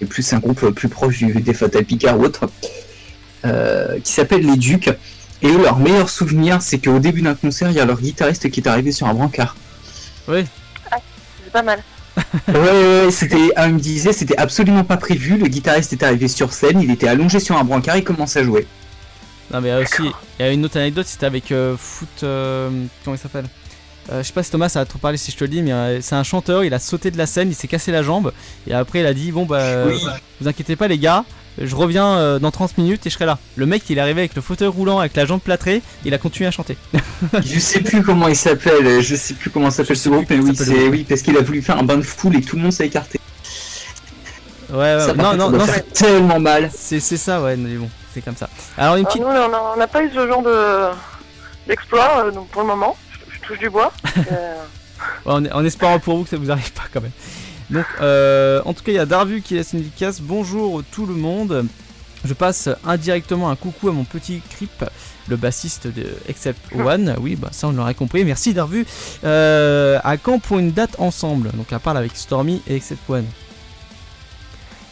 et 0.00 0.04
plus 0.06 0.32
un 0.32 0.38
groupe 0.38 0.68
plus 0.70 0.88
proche 0.88 1.18
du, 1.18 1.32
des 1.32 1.54
Fatal 1.54 1.84
Picard 1.84 2.18
ou 2.18 2.24
autre, 2.24 2.44
euh, 2.44 2.68
qui 3.42 4.12
s'appelle 4.12 4.46
les 4.46 4.56
Ducs. 4.56 4.90
Et 5.44 5.48
eux, 5.48 5.62
leur 5.62 5.78
meilleur 5.78 6.08
souvenir, 6.08 6.62
c'est 6.62 6.78
qu'au 6.78 6.98
début 7.00 7.22
d'un 7.22 7.34
concert, 7.34 7.70
il 7.70 7.76
y 7.76 7.80
a 7.80 7.84
leur 7.84 8.00
guitariste 8.00 8.48
qui 8.50 8.60
est 8.60 8.68
arrivé 8.68 8.92
sur 8.92 9.08
un 9.08 9.14
brancard. 9.14 9.56
Oui, 10.28 10.44
c'est 11.44 11.52
pas 11.52 11.62
mal. 11.62 11.82
ouais, 12.48 12.54
ouais, 12.54 13.04
ouais, 13.06 13.10
c'était, 13.10 13.50
ah, 13.56 13.66
il 13.68 13.74
me 13.74 13.80
disait, 13.80 14.12
c'était 14.12 14.36
absolument 14.36 14.84
pas 14.84 14.96
prévu. 14.98 15.38
Le 15.38 15.48
guitariste 15.48 15.92
est 15.94 16.02
arrivé 16.02 16.28
sur 16.28 16.52
scène, 16.52 16.80
il 16.80 16.90
était 16.90 17.08
allongé 17.08 17.40
sur 17.40 17.56
un 17.56 17.64
brancard, 17.64 17.96
il 17.96 18.04
commence 18.04 18.36
à 18.36 18.44
jouer. 18.44 18.66
non, 19.52 19.60
mais 19.60 19.68
il 19.68 19.72
y 19.72 19.74
a 19.74 19.80
aussi, 19.80 20.02
il 20.38 20.42
y 20.44 20.48
a 20.48 20.52
une 20.52 20.64
autre 20.64 20.76
anecdote, 20.78 21.06
c'était 21.06 21.26
avec 21.26 21.50
euh, 21.50 21.74
Foot. 21.76 22.08
euh, 22.22 22.70
comment 23.04 23.16
il 23.16 23.18
s'appelle? 23.18 23.46
Euh, 24.12 24.22
Je 24.22 24.26
sais 24.28 24.32
pas 24.32 24.42
si 24.42 24.50
Thomas 24.50 24.68
ça 24.68 24.80
va 24.80 24.84
trop 24.86 24.98
parler 24.98 25.16
si 25.16 25.30
je 25.32 25.36
te 25.36 25.44
le 25.44 25.48
dis, 25.48 25.62
mais 25.62 25.72
euh, 25.72 26.00
c'est 26.02 26.14
un 26.14 26.22
chanteur, 26.22 26.62
il 26.64 26.74
a 26.74 26.78
sauté 26.78 27.10
de 27.10 27.18
la 27.18 27.26
scène, 27.26 27.48
il 27.48 27.54
s'est 27.54 27.68
cassé 27.68 27.90
la 27.92 28.02
jambe, 28.02 28.32
et 28.68 28.74
après 28.74 29.00
il 29.00 29.06
a 29.06 29.14
dit 29.14 29.32
Bon, 29.32 29.44
bah, 29.46 29.86
Oui. 29.86 29.98
vous 30.40 30.46
inquiétez 30.48 30.76
pas, 30.76 30.86
les 30.88 30.98
gars, 30.98 31.24
je 31.60 31.74
reviens 31.76 32.06
euh, 32.16 32.38
dans 32.38 32.50
30 32.50 32.78
minutes 32.78 33.06
et 33.06 33.10
je 33.10 33.14
serai 33.14 33.26
là. 33.26 33.38
Le 33.56 33.66
mec, 33.66 33.82
il 33.90 33.98
est 33.98 34.00
arrivé 34.00 34.22
avec 34.22 34.34
le 34.34 34.40
fauteuil 34.42 34.68
roulant, 34.68 34.98
avec 35.00 35.14
la 35.16 35.26
jambe 35.26 35.40
plâtrée, 35.40 35.82
il 36.04 36.14
a 36.14 36.18
continué 36.18 36.46
à 36.48 36.50
chanter. 36.50 36.76
Je 37.44 37.58
sais 37.60 37.80
plus 37.80 38.02
comment 38.02 38.28
il 38.28 38.36
s'appelle, 38.36 39.00
je 39.02 39.14
sais 39.14 39.34
plus 39.34 39.50
comment 39.50 39.70
s'appelle 39.70 39.96
ce 39.96 40.08
groupe, 40.08 40.26
mais 40.30 40.38
oui, 40.38 40.56
c'est 40.56 40.88
oui, 40.88 41.04
parce 41.08 41.22
qu'il 41.22 41.36
a 41.36 41.40
voulu 41.42 41.62
faire 41.62 41.78
un 41.78 41.82
bain 41.84 41.96
de 41.96 42.02
foule 42.02 42.36
et 42.36 42.40
tout 42.42 42.56
le 42.56 42.62
monde 42.62 42.72
s'est 42.72 42.86
écarté. 42.86 43.20
Ouais, 44.70 44.78
ouais, 44.78 45.00
Ça, 45.00 45.12
non, 45.14 45.24
contre, 45.32 45.36
non, 45.36 45.50
ça 45.50 45.56
non, 45.58 45.66
faire 45.66 45.86
tellement 45.92 46.40
mal. 46.40 46.70
c'est 46.74 47.00
c'est 47.00 47.16
ça, 47.18 47.42
ouais, 47.42 47.56
mais 47.56 47.74
bon, 47.74 47.88
c'est 48.14 48.22
comme 48.22 48.36
ça. 48.36 48.48
Alors, 48.78 48.96
une 48.96 49.00
Alors, 49.06 49.08
petite. 49.12 49.22
nous, 49.22 49.28
on 49.28 49.54
a- 49.54 49.72
on 49.74 49.78
n'a 49.78 49.86
pas 49.86 50.02
eu 50.02 50.10
ce 50.14 50.26
genre 50.26 50.42
de 50.42 50.86
d'exploit, 51.68 52.24
euh, 52.24 52.30
donc 52.30 52.48
pour 52.48 52.62
le 52.62 52.68
moment, 52.68 52.96
je, 53.12 53.34
je 53.36 53.40
touche 53.46 53.58
du 53.58 53.68
bois. 53.70 53.92
Euh, 54.32 54.54
Ouais, 55.26 55.32
en, 55.32 55.44
en 55.46 55.64
espérant 55.64 55.98
pour 55.98 56.16
vous 56.18 56.22
que 56.24 56.30
ça 56.30 56.36
vous 56.36 56.50
arrive 56.52 56.72
pas 56.72 56.84
quand 56.92 57.00
même. 57.00 57.10
Donc, 57.72 57.86
euh, 58.00 58.60
en 58.64 58.74
tout 58.74 58.84
cas, 58.84 58.92
il 58.92 58.96
y 58.96 58.98
a 58.98 59.06
Darvu 59.06 59.40
qui 59.40 59.54
laisse 59.54 59.72
une 59.72 59.80
dédicace. 59.80 60.20
Bonjour 60.20 60.82
tout 60.92 61.06
le 61.06 61.14
monde. 61.14 61.66
Je 62.24 62.34
passe 62.34 62.68
indirectement 62.86 63.50
un 63.50 63.56
coucou 63.56 63.88
à 63.88 63.92
mon 63.92 64.04
petit 64.04 64.40
Crip, 64.50 64.84
le 65.26 65.36
bassiste 65.36 65.88
de 65.88 66.06
Except 66.28 66.60
One. 66.76 67.16
Oui, 67.20 67.34
bah 67.34 67.48
ça 67.50 67.66
on 67.66 67.72
l'aurait 67.72 67.94
compris. 67.94 68.24
Merci 68.24 68.54
Darvu. 68.54 68.86
Euh, 69.24 69.98
à 70.04 70.16
quand 70.18 70.38
pour 70.38 70.58
une 70.60 70.70
date 70.70 70.94
ensemble? 70.98 71.50
Donc, 71.52 71.72
à 71.72 71.78
part 71.80 71.96
avec 71.96 72.14
Stormy 72.14 72.62
et 72.68 72.76
Except 72.76 73.00
One. 73.10 73.26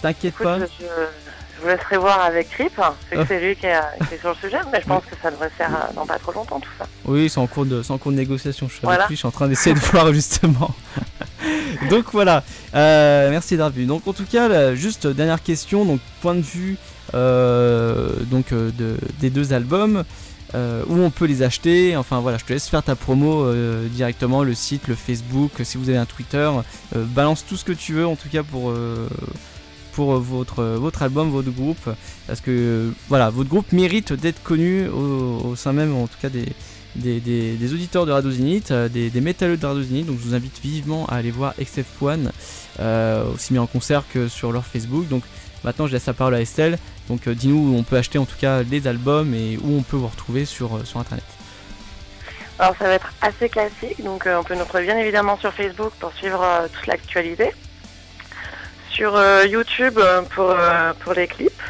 T'inquiète 0.03 0.35
pas. 0.43 0.59
je, 0.59 0.65
je 0.67 1.61
vous 1.63 1.69
laisserai 1.69 1.99
voir 1.99 2.23
avec 2.23 2.49
Rip, 2.55 2.73
hein, 2.79 2.95
c'est 3.29 3.39
lui 3.41 3.55
qui 3.55 3.67
est, 3.67 3.79
qui 4.09 4.15
est 4.15 4.19
sur 4.19 4.31
le 4.31 4.35
sujet, 4.37 4.59
mais 4.73 4.81
je 4.81 4.87
pense 4.87 5.05
que 5.05 5.15
ça 5.23 5.31
devrait 5.31 5.51
se 5.51 5.55
faire 5.57 5.71
euh, 5.75 5.95
dans 5.95 6.07
pas 6.07 6.19
trop 6.19 6.33
longtemps 6.33 6.59
tout 6.59 6.71
ça. 6.79 6.87
Oui, 7.05 7.29
c'est 7.29 7.39
en 7.39 7.47
cours 7.47 7.67
de, 7.67 7.83
en 7.91 7.99
cours 7.99 8.11
de 8.11 8.17
négociation. 8.17 8.67
Je 8.69 8.73
suis 8.77 8.87
avec 8.87 8.97
Voilà. 8.97 9.07
lui, 9.09 9.15
je 9.15 9.19
suis 9.19 9.29
en 9.29 9.31
train 9.31 9.47
d'essayer 9.47 9.75
de 9.75 9.81
voir 9.81 10.13
justement. 10.15 10.75
donc 11.91 12.07
voilà. 12.13 12.45
Euh, 12.75 13.31
merci 13.31 13.57
d'avoir 13.57 13.71
vu. 13.71 13.87
Donc 13.87 14.07
en 14.07 14.13
tout 14.13 14.27
cas, 14.31 14.75
juste 14.75 15.07
dernière 15.07 15.43
question. 15.43 15.85
Donc 15.85 16.01
point 16.21 16.35
de 16.35 16.41
vue 16.41 16.77
euh, 17.15 18.11
donc 18.31 18.53
euh, 18.53 18.71
de, 18.77 18.97
des 19.21 19.31
deux 19.31 19.53
albums. 19.53 20.05
où 20.55 20.95
on 20.99 21.11
peut 21.11 21.27
les 21.27 21.43
acheter, 21.43 21.97
enfin 21.97 22.19
voilà, 22.21 22.37
je 22.39 22.45
te 22.45 22.53
laisse 22.53 22.69
faire 22.69 22.83
ta 22.83 22.97
promo 22.97 23.47
directement, 23.93 24.43
le 24.43 24.55
site, 24.55 24.89
le 24.89 24.97
Facebook, 24.97 25.53
si 25.63 25.79
vous 25.79 25.89
avez 25.89 25.99
un 25.99 26.07
Twitter, 26.07 26.51
balance 26.93 27.45
tout 27.47 27.57
ce 27.57 27.65
que 27.65 27.73
tu 27.73 27.93
veux 27.93 28.07
en 28.07 28.17
tout 28.17 28.29
cas 28.29 28.43
pour, 28.43 28.73
votre, 29.97 30.65
votre 30.65 31.03
album, 31.03 31.31
votre 31.31 31.53
groupe, 31.53 31.89
parce 32.27 32.41
que 32.41 32.93
voilà, 33.09 33.31
votre 33.31 33.49
groupe 33.49 33.71
mérite 33.71 34.13
d'être 34.13 34.43
connu 34.43 34.89
au, 34.89 35.51
au 35.51 35.57
sein 35.57 35.73
même 35.73 35.95
en 35.95 36.09
tout 36.09 36.19
cas 36.21 36.31
des, 36.31 36.47
des, 36.97 37.21
des- 37.21 37.73
auditeurs 37.73 38.07
de 38.07 38.13
Radio 38.13 38.31
Zenith, 38.31 38.71
euh, 38.71 38.89
des, 38.89 39.11
des 39.11 39.21
métalleux 39.21 39.57
de 39.57 39.67
Radio 39.67 39.83
Zenith. 39.83 40.07
Donc 40.07 40.19
je 40.21 40.29
vous 40.29 40.35
invite 40.35 40.61
vivement 40.63 41.07
à 41.07 41.17
aller 41.17 41.31
voir 41.31 41.55
XF 41.61 41.87
One, 42.03 42.33
euh, 42.81 43.25
aussi 43.35 43.53
bien 43.53 43.63
en 43.63 43.67
concert 43.67 44.03
que 44.13 44.29
sur 44.29 44.53
leur 44.53 44.65
Facebook. 44.67 45.09
Donc 45.09 45.23
maintenant 45.65 45.87
je 45.87 45.93
laisse 45.93 46.07
la 46.07 46.13
parole 46.15 46.35
à 46.35 46.41
Estelle. 46.41 46.79
Donc 47.09 47.27
euh, 47.27 47.35
dis-nous 47.35 47.73
où 47.75 47.77
on 47.79 47.83
peut 47.83 47.97
acheter 47.97 48.19
en 48.19 48.25
tout 48.27 48.37
cas 48.41 48.63
les 48.63 48.87
albums 48.87 49.35
et 49.35 49.59
où 49.63 49.77
on 49.79 49.83
peut 49.83 49.97
vous 49.97 50.09
retrouver 50.09 50.45
sur, 50.45 50.85
sur 50.87 50.99
internet. 51.01 51.25
Alors 52.59 52.75
ça 52.79 52.85
va 52.85 52.95
être 52.95 53.13
assez 53.23 53.49
classique, 53.49 54.03
donc 54.05 54.27
on 54.27 54.45
peut 54.45 54.55
nous 54.55 54.61
retrouver 54.65 54.85
bien 54.85 54.99
évidemment 54.99 55.39
sur 55.39 55.53
Facebook 55.55 55.93
pour 55.99 56.13
suivre 56.13 56.45
toute 56.75 56.87
l'actualité. 56.87 57.51
Sur 58.91 59.19
YouTube 59.47 59.99
pour, 60.35 60.55
pour 61.01 61.15
les 61.15 61.27
clips. 61.27 61.63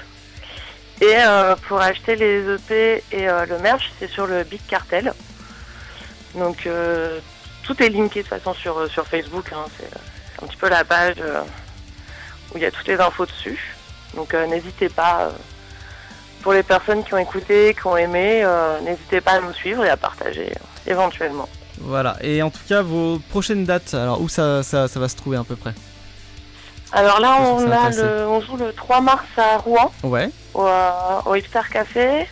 Et 1.00 1.14
euh, 1.16 1.56
pour 1.66 1.80
acheter 1.80 2.14
les 2.14 2.42
EP 2.54 3.02
et 3.12 3.28
euh, 3.28 3.46
le 3.46 3.58
merch, 3.58 3.90
c'est 3.98 4.10
sur 4.10 4.26
le 4.26 4.44
Big 4.44 4.60
Cartel. 4.66 5.12
Donc 6.34 6.66
euh, 6.66 7.18
tout 7.62 7.82
est 7.82 7.88
linké 7.88 8.22
de 8.22 8.28
toute 8.28 8.38
façon 8.38 8.52
sur, 8.54 8.86
sur 8.90 9.06
Facebook. 9.06 9.46
hein. 9.52 9.64
C'est 9.78 10.42
un 10.42 10.46
petit 10.46 10.56
peu 10.56 10.68
la 10.68 10.84
page 10.84 11.16
où 12.52 12.58
il 12.58 12.62
y 12.62 12.66
a 12.66 12.70
toutes 12.70 12.86
les 12.86 13.00
infos 13.00 13.26
dessus. 13.26 13.74
Donc 14.14 14.34
n'hésitez 14.34 14.88
pas. 14.88 15.30
pour 16.42 16.52
les 16.52 16.62
personnes 16.62 17.02
qui 17.04 17.14
ont 17.14 17.18
écouté, 17.18 17.74
qui 17.74 17.86
ont 17.86 17.96
aimé, 17.96 18.46
n'hésitez 18.82 19.20
pas 19.20 19.32
à 19.32 19.40
nous 19.40 19.52
suivre 19.54 19.84
et 19.84 19.90
à 19.90 19.96
partager 19.96 20.52
éventuellement. 20.86 21.48
Voilà, 21.78 22.16
et 22.20 22.42
en 22.42 22.50
tout 22.50 22.60
cas 22.68 22.82
vos 22.82 23.18
prochaines 23.30 23.64
dates, 23.64 23.94
alors 23.94 24.20
où 24.20 24.28
ça, 24.28 24.62
ça 24.62 24.86
va 24.86 25.08
se 25.08 25.16
trouver 25.16 25.36
à 25.38 25.44
peu 25.44 25.56
près? 25.56 25.72
Alors 26.92 27.20
là, 27.20 27.36
on, 27.40 27.70
a 27.70 27.90
le, 27.90 28.26
on 28.26 28.40
joue 28.40 28.56
le 28.56 28.72
3 28.72 29.00
mars 29.00 29.24
à 29.36 29.58
Rouen, 29.58 29.92
Ouais, 30.02 30.28
au, 30.54 30.66
au 31.26 31.34
Hipster 31.34 31.60
Café. 31.70 32.28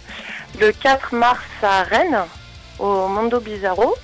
Le 0.61 0.73
4 0.73 1.14
mars 1.14 1.40
à 1.62 1.83
Rennes, 1.85 2.18
au 2.79 3.07
Mondo 3.09 3.38
Bizarro. 3.40 3.94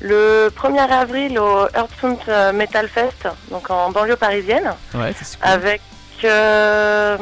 Le 0.00 0.50
1er 0.56 0.88
avril 0.90 1.38
au 1.38 1.66
Earthsound 1.74 2.16
euh, 2.28 2.52
Metal 2.52 2.88
Fest, 2.88 3.28
donc 3.50 3.68
en 3.70 3.90
banlieue 3.90 4.16
parisienne, 4.16 4.72
ouais, 4.94 5.12
c'est 5.18 5.26
super. 5.26 5.50
avec 5.50 5.82
euh, 6.24 7.18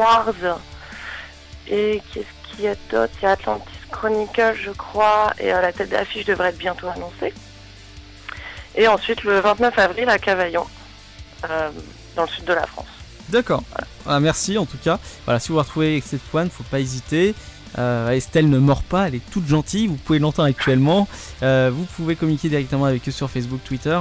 Arts. 0.00 0.58
Et 1.68 2.02
qu'est-ce 2.12 2.50
qu'il 2.56 2.64
y 2.64 2.68
a 2.68 2.74
d'autre? 2.90 3.12
Il 3.20 3.24
y 3.24 3.26
a 3.26 3.30
Atlantis 3.32 3.64
Chronicle, 3.92 4.54
je 4.60 4.70
crois, 4.70 5.32
et 5.38 5.52
euh, 5.52 5.60
la 5.60 5.72
tête 5.72 5.90
d'affiche 5.90 6.24
devrait 6.24 6.48
être 6.48 6.58
bientôt 6.58 6.88
annoncée. 6.88 7.32
Et 8.74 8.88
ensuite, 8.88 9.22
le 9.22 9.38
29 9.38 9.78
avril 9.78 10.08
à 10.08 10.18
Cavaillon, 10.18 10.66
dans 12.16 12.22
le 12.22 12.28
sud 12.28 12.44
de 12.44 12.52
la 12.52 12.66
France. 12.66 12.86
D'accord. 13.28 13.62
Ah, 14.06 14.20
merci 14.20 14.56
en 14.58 14.64
tout 14.66 14.78
cas. 14.82 14.98
Voilà, 15.24 15.38
si 15.40 15.52
vous 15.52 15.58
retrouvez 15.58 15.96
Except 15.96 16.22
One, 16.34 16.48
faut 16.50 16.64
pas 16.64 16.80
hésiter. 16.80 17.34
Euh, 17.78 18.08
Estelle 18.10 18.48
ne 18.48 18.58
mord 18.58 18.82
pas, 18.82 19.08
elle 19.08 19.16
est 19.16 19.30
toute 19.30 19.46
gentille, 19.46 19.86
vous 19.88 19.96
pouvez 19.96 20.18
l'entendre 20.18 20.48
actuellement. 20.48 21.06
Euh, 21.42 21.70
vous 21.72 21.84
pouvez 21.84 22.16
communiquer 22.16 22.48
directement 22.48 22.86
avec 22.86 23.06
eux 23.06 23.12
sur 23.12 23.30
Facebook, 23.30 23.60
Twitter. 23.64 23.98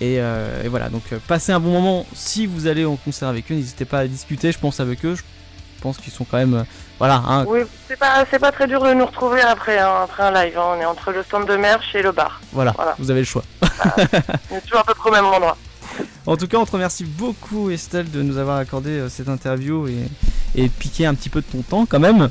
Et, 0.00 0.16
euh, 0.18 0.62
et 0.64 0.68
voilà, 0.68 0.88
donc 0.88 1.02
euh, 1.12 1.18
passez 1.28 1.52
un 1.52 1.60
bon 1.60 1.70
moment. 1.72 2.06
Si 2.14 2.46
vous 2.46 2.66
allez 2.66 2.84
en 2.86 2.96
concert 2.96 3.28
avec 3.28 3.52
eux, 3.52 3.54
n'hésitez 3.54 3.84
pas 3.84 3.98
à 4.00 4.06
discuter, 4.06 4.50
je 4.50 4.58
pense 4.58 4.80
avec 4.80 5.04
eux. 5.04 5.14
Je 5.14 5.82
pense 5.82 5.98
qu'ils 5.98 6.12
sont 6.12 6.24
quand 6.24 6.38
même, 6.38 6.54
euh, 6.54 6.62
voilà, 6.98 7.22
hein, 7.26 7.44
Oui, 7.46 7.60
c'est 7.88 7.98
pas, 7.98 8.24
c'est 8.30 8.38
pas 8.38 8.50
très 8.52 8.66
dur 8.66 8.82
de 8.82 8.94
nous 8.94 9.04
retrouver 9.04 9.42
après, 9.42 9.78
hein, 9.78 9.92
après 10.04 10.22
un 10.22 10.30
live. 10.32 10.56
hein. 10.56 10.74
On 10.78 10.80
est 10.80 10.84
entre 10.86 11.12
le 11.12 11.22
stand 11.22 11.46
de 11.46 11.56
merch 11.56 11.94
et 11.94 12.02
le 12.02 12.12
bar. 12.12 12.40
voilà, 12.52 12.72
Voilà. 12.76 12.94
vous 12.98 13.10
avez 13.10 13.20
le 13.20 13.26
choix. 13.26 13.42
On 14.50 14.56
est 14.56 14.60
toujours 14.62 14.78
à 14.80 14.84
peu 14.84 14.94
près 14.94 15.10
au 15.10 15.12
même 15.12 15.26
endroit. 15.26 15.56
En 16.26 16.36
tout 16.36 16.46
cas, 16.46 16.58
on 16.58 16.64
te 16.64 16.72
remercie 16.72 17.04
beaucoup 17.04 17.70
Estelle 17.70 18.10
de 18.10 18.22
nous 18.22 18.38
avoir 18.38 18.58
accordé 18.58 18.90
euh, 18.90 19.08
cette 19.08 19.28
interview 19.28 19.88
et, 19.88 20.08
et 20.54 20.68
piqué 20.68 21.06
un 21.06 21.14
petit 21.14 21.28
peu 21.28 21.40
de 21.40 21.46
ton 21.46 21.62
temps 21.62 21.86
quand 21.86 22.00
même. 22.00 22.30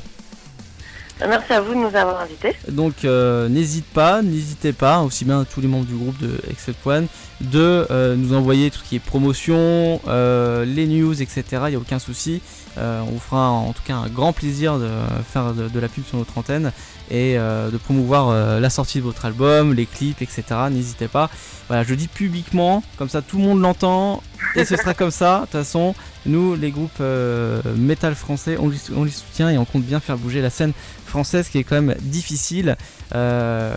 Merci 1.28 1.52
à 1.52 1.60
vous 1.60 1.74
de 1.74 1.78
nous 1.78 1.96
avoir 1.96 2.20
invités. 2.20 2.54
Donc 2.68 3.04
euh, 3.04 3.48
n'hésite 3.48 3.86
pas, 3.86 4.22
n'hésitez 4.22 4.72
pas, 4.72 5.00
aussi 5.00 5.24
bien 5.24 5.44
tous 5.44 5.60
les 5.60 5.68
membres 5.68 5.86
du 5.86 5.94
groupe 5.94 6.18
de 6.18 6.30
Except 6.50 6.84
One, 6.86 7.06
de 7.40 7.86
euh, 7.90 8.16
nous 8.16 8.34
envoyer 8.34 8.70
tout 8.70 8.80
ce 8.82 8.88
qui 8.88 8.96
est 8.96 9.00
promotion, 9.00 10.00
euh, 10.08 10.64
les 10.64 10.86
news, 10.86 11.20
etc. 11.20 11.44
Il 11.66 11.70
n'y 11.70 11.74
a 11.76 11.78
aucun 11.78 11.98
souci. 11.98 12.40
On 12.76 13.04
vous 13.04 13.18
fera 13.18 13.50
en 13.50 13.74
tout 13.74 13.82
cas 13.84 13.96
un 13.96 14.08
grand 14.08 14.32
plaisir 14.32 14.78
de 14.78 14.88
faire 15.30 15.52
de, 15.52 15.68
de 15.68 15.80
la 15.80 15.88
pub 15.88 16.06
sur 16.06 16.16
notre 16.16 16.38
antenne 16.38 16.72
et 17.12 17.36
euh, 17.36 17.70
de 17.70 17.76
promouvoir 17.76 18.30
euh, 18.30 18.58
la 18.58 18.70
sortie 18.70 18.98
de 18.98 19.02
votre 19.02 19.26
album, 19.26 19.74
les 19.74 19.84
clips, 19.84 20.22
etc. 20.22 20.42
N'hésitez 20.70 21.08
pas. 21.08 21.28
Voilà, 21.68 21.84
je 21.84 21.90
le 21.90 21.96
dis 21.96 22.08
publiquement, 22.08 22.82
comme 22.96 23.10
ça 23.10 23.20
tout 23.20 23.36
le 23.36 23.44
monde 23.44 23.60
l'entend 23.60 24.22
et 24.56 24.64
ce 24.64 24.76
sera 24.76 24.94
comme 24.94 25.10
ça. 25.10 25.40
De 25.40 25.42
toute 25.42 25.52
façon, 25.52 25.94
nous, 26.24 26.56
les 26.56 26.70
groupes 26.70 26.90
euh, 27.00 27.60
métal 27.76 28.14
français, 28.14 28.56
on 28.58 28.70
les, 28.70 29.10
soutient 29.10 29.50
et 29.50 29.58
on 29.58 29.66
compte 29.66 29.84
bien 29.84 30.00
faire 30.00 30.16
bouger 30.16 30.40
la 30.40 30.48
scène 30.48 30.72
française 31.04 31.48
qui 31.48 31.58
est 31.58 31.64
quand 31.64 31.80
même 31.80 31.94
difficile 32.00 32.76
euh, 33.14 33.74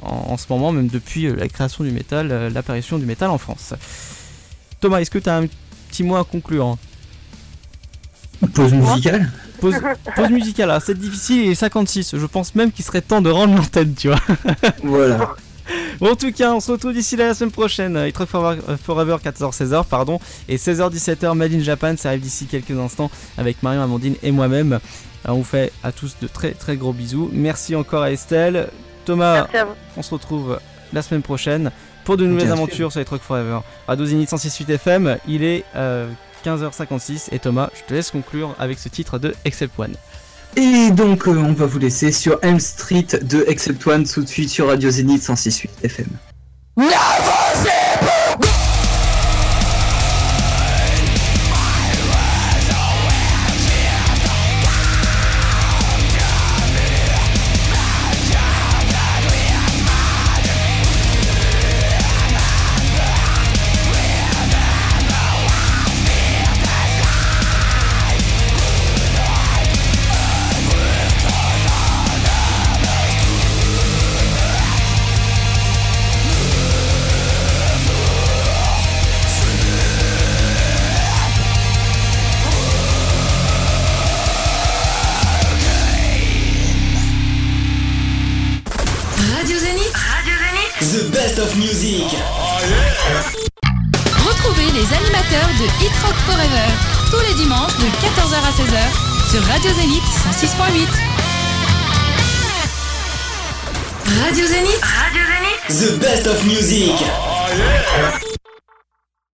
en, 0.00 0.38
ce 0.38 0.46
moment, 0.48 0.72
même 0.72 0.88
depuis 0.88 1.30
la 1.30 1.48
création 1.48 1.84
du 1.84 1.90
métal, 1.90 2.48
l'apparition 2.48 2.98
du 2.98 3.04
métal 3.04 3.28
en 3.28 3.38
France. 3.38 3.74
Thomas, 4.80 5.00
est-ce 5.00 5.10
que 5.10 5.18
tu 5.18 5.28
as 5.28 5.36
un 5.36 5.46
petit 5.90 6.02
mot 6.02 6.16
à 6.16 6.24
conclure? 6.24 6.78
Pause 8.54 8.72
musicale? 8.72 9.30
Pause, 9.60 9.76
pause 10.16 10.30
musicale, 10.30 10.70
ah, 10.70 10.80
c'est 10.80 10.98
difficile, 10.98 11.44
il 11.44 11.50
est 11.50 11.54
56. 11.54 12.16
Je 12.16 12.26
pense 12.26 12.54
même 12.54 12.72
qu'il 12.72 12.84
serait 12.84 13.00
temps 13.00 13.20
de 13.20 13.30
rendre 13.30 13.54
l'antenne, 13.56 13.94
tu 13.94 14.08
vois. 14.08 14.20
Voilà. 14.82 15.34
Bon, 16.00 16.12
en 16.12 16.16
tout 16.16 16.32
cas, 16.32 16.52
on 16.52 16.60
se 16.60 16.72
retrouve 16.72 16.92
d'ici 16.94 17.16
là 17.16 17.26
la 17.28 17.34
semaine 17.34 17.52
prochaine. 17.52 17.96
Hit 18.06 18.16
Rock 18.16 18.28
Forever, 18.28 18.60
euh, 18.68 18.76
Forever 18.76 19.16
14-16h, 19.22 19.84
pardon. 19.84 20.18
Et 20.48 20.56
16h-17h, 20.56 21.34
Made 21.34 21.52
in 21.52 21.60
Japan, 21.60 21.94
ça 21.96 22.08
arrive 22.08 22.22
d'ici 22.22 22.46
quelques 22.46 22.70
instants 22.72 23.10
avec 23.38 23.62
Marion, 23.62 23.82
Amandine 23.82 24.14
et 24.22 24.32
moi-même. 24.32 24.80
On 25.26 25.34
vous 25.34 25.44
fait 25.44 25.72
à 25.84 25.92
tous 25.92 26.16
de 26.20 26.26
très 26.26 26.52
très 26.52 26.76
gros 26.76 26.92
bisous. 26.92 27.28
Merci 27.32 27.76
encore 27.76 28.02
à 28.02 28.10
Estelle. 28.10 28.68
Thomas, 29.04 29.42
Merci 29.42 29.56
à 29.58 29.64
vous. 29.66 29.72
on 29.96 30.02
se 30.02 30.10
retrouve 30.14 30.58
la 30.92 31.02
semaine 31.02 31.22
prochaine 31.22 31.70
pour 32.04 32.16
de 32.16 32.26
nouvelles 32.26 32.46
Bien 32.46 32.54
aventures 32.54 32.90
sur 32.90 33.00
Hit 33.00 33.08
Rock 33.08 33.20
Forever. 33.20 33.58
Radio 33.86 34.06
Zénith 34.06 34.30
106.8 34.30 34.72
FM, 34.72 35.18
il 35.28 35.44
est 35.44 35.64
euh, 35.76 36.08
15h56 36.44 37.28
et 37.32 37.38
Thomas, 37.38 37.70
je 37.74 37.82
te 37.88 37.94
laisse 37.94 38.10
conclure 38.10 38.54
avec 38.58 38.78
ce 38.78 38.88
titre 38.88 39.18
de 39.18 39.34
Except 39.44 39.78
One. 39.78 39.94
Et 40.56 40.90
donc, 40.90 41.28
euh, 41.28 41.36
on 41.36 41.52
va 41.52 41.66
vous 41.66 41.78
laisser 41.78 42.10
sur 42.10 42.38
Elm 42.42 42.58
Street 42.58 43.06
de 43.22 43.44
Except 43.46 43.86
One 43.86 44.04
tout 44.04 44.22
de 44.22 44.28
suite 44.28 44.50
sur 44.50 44.66
Radio 44.66 44.90
Zénith 44.90 45.22
106.8 45.22 45.68
FM. 45.84 46.08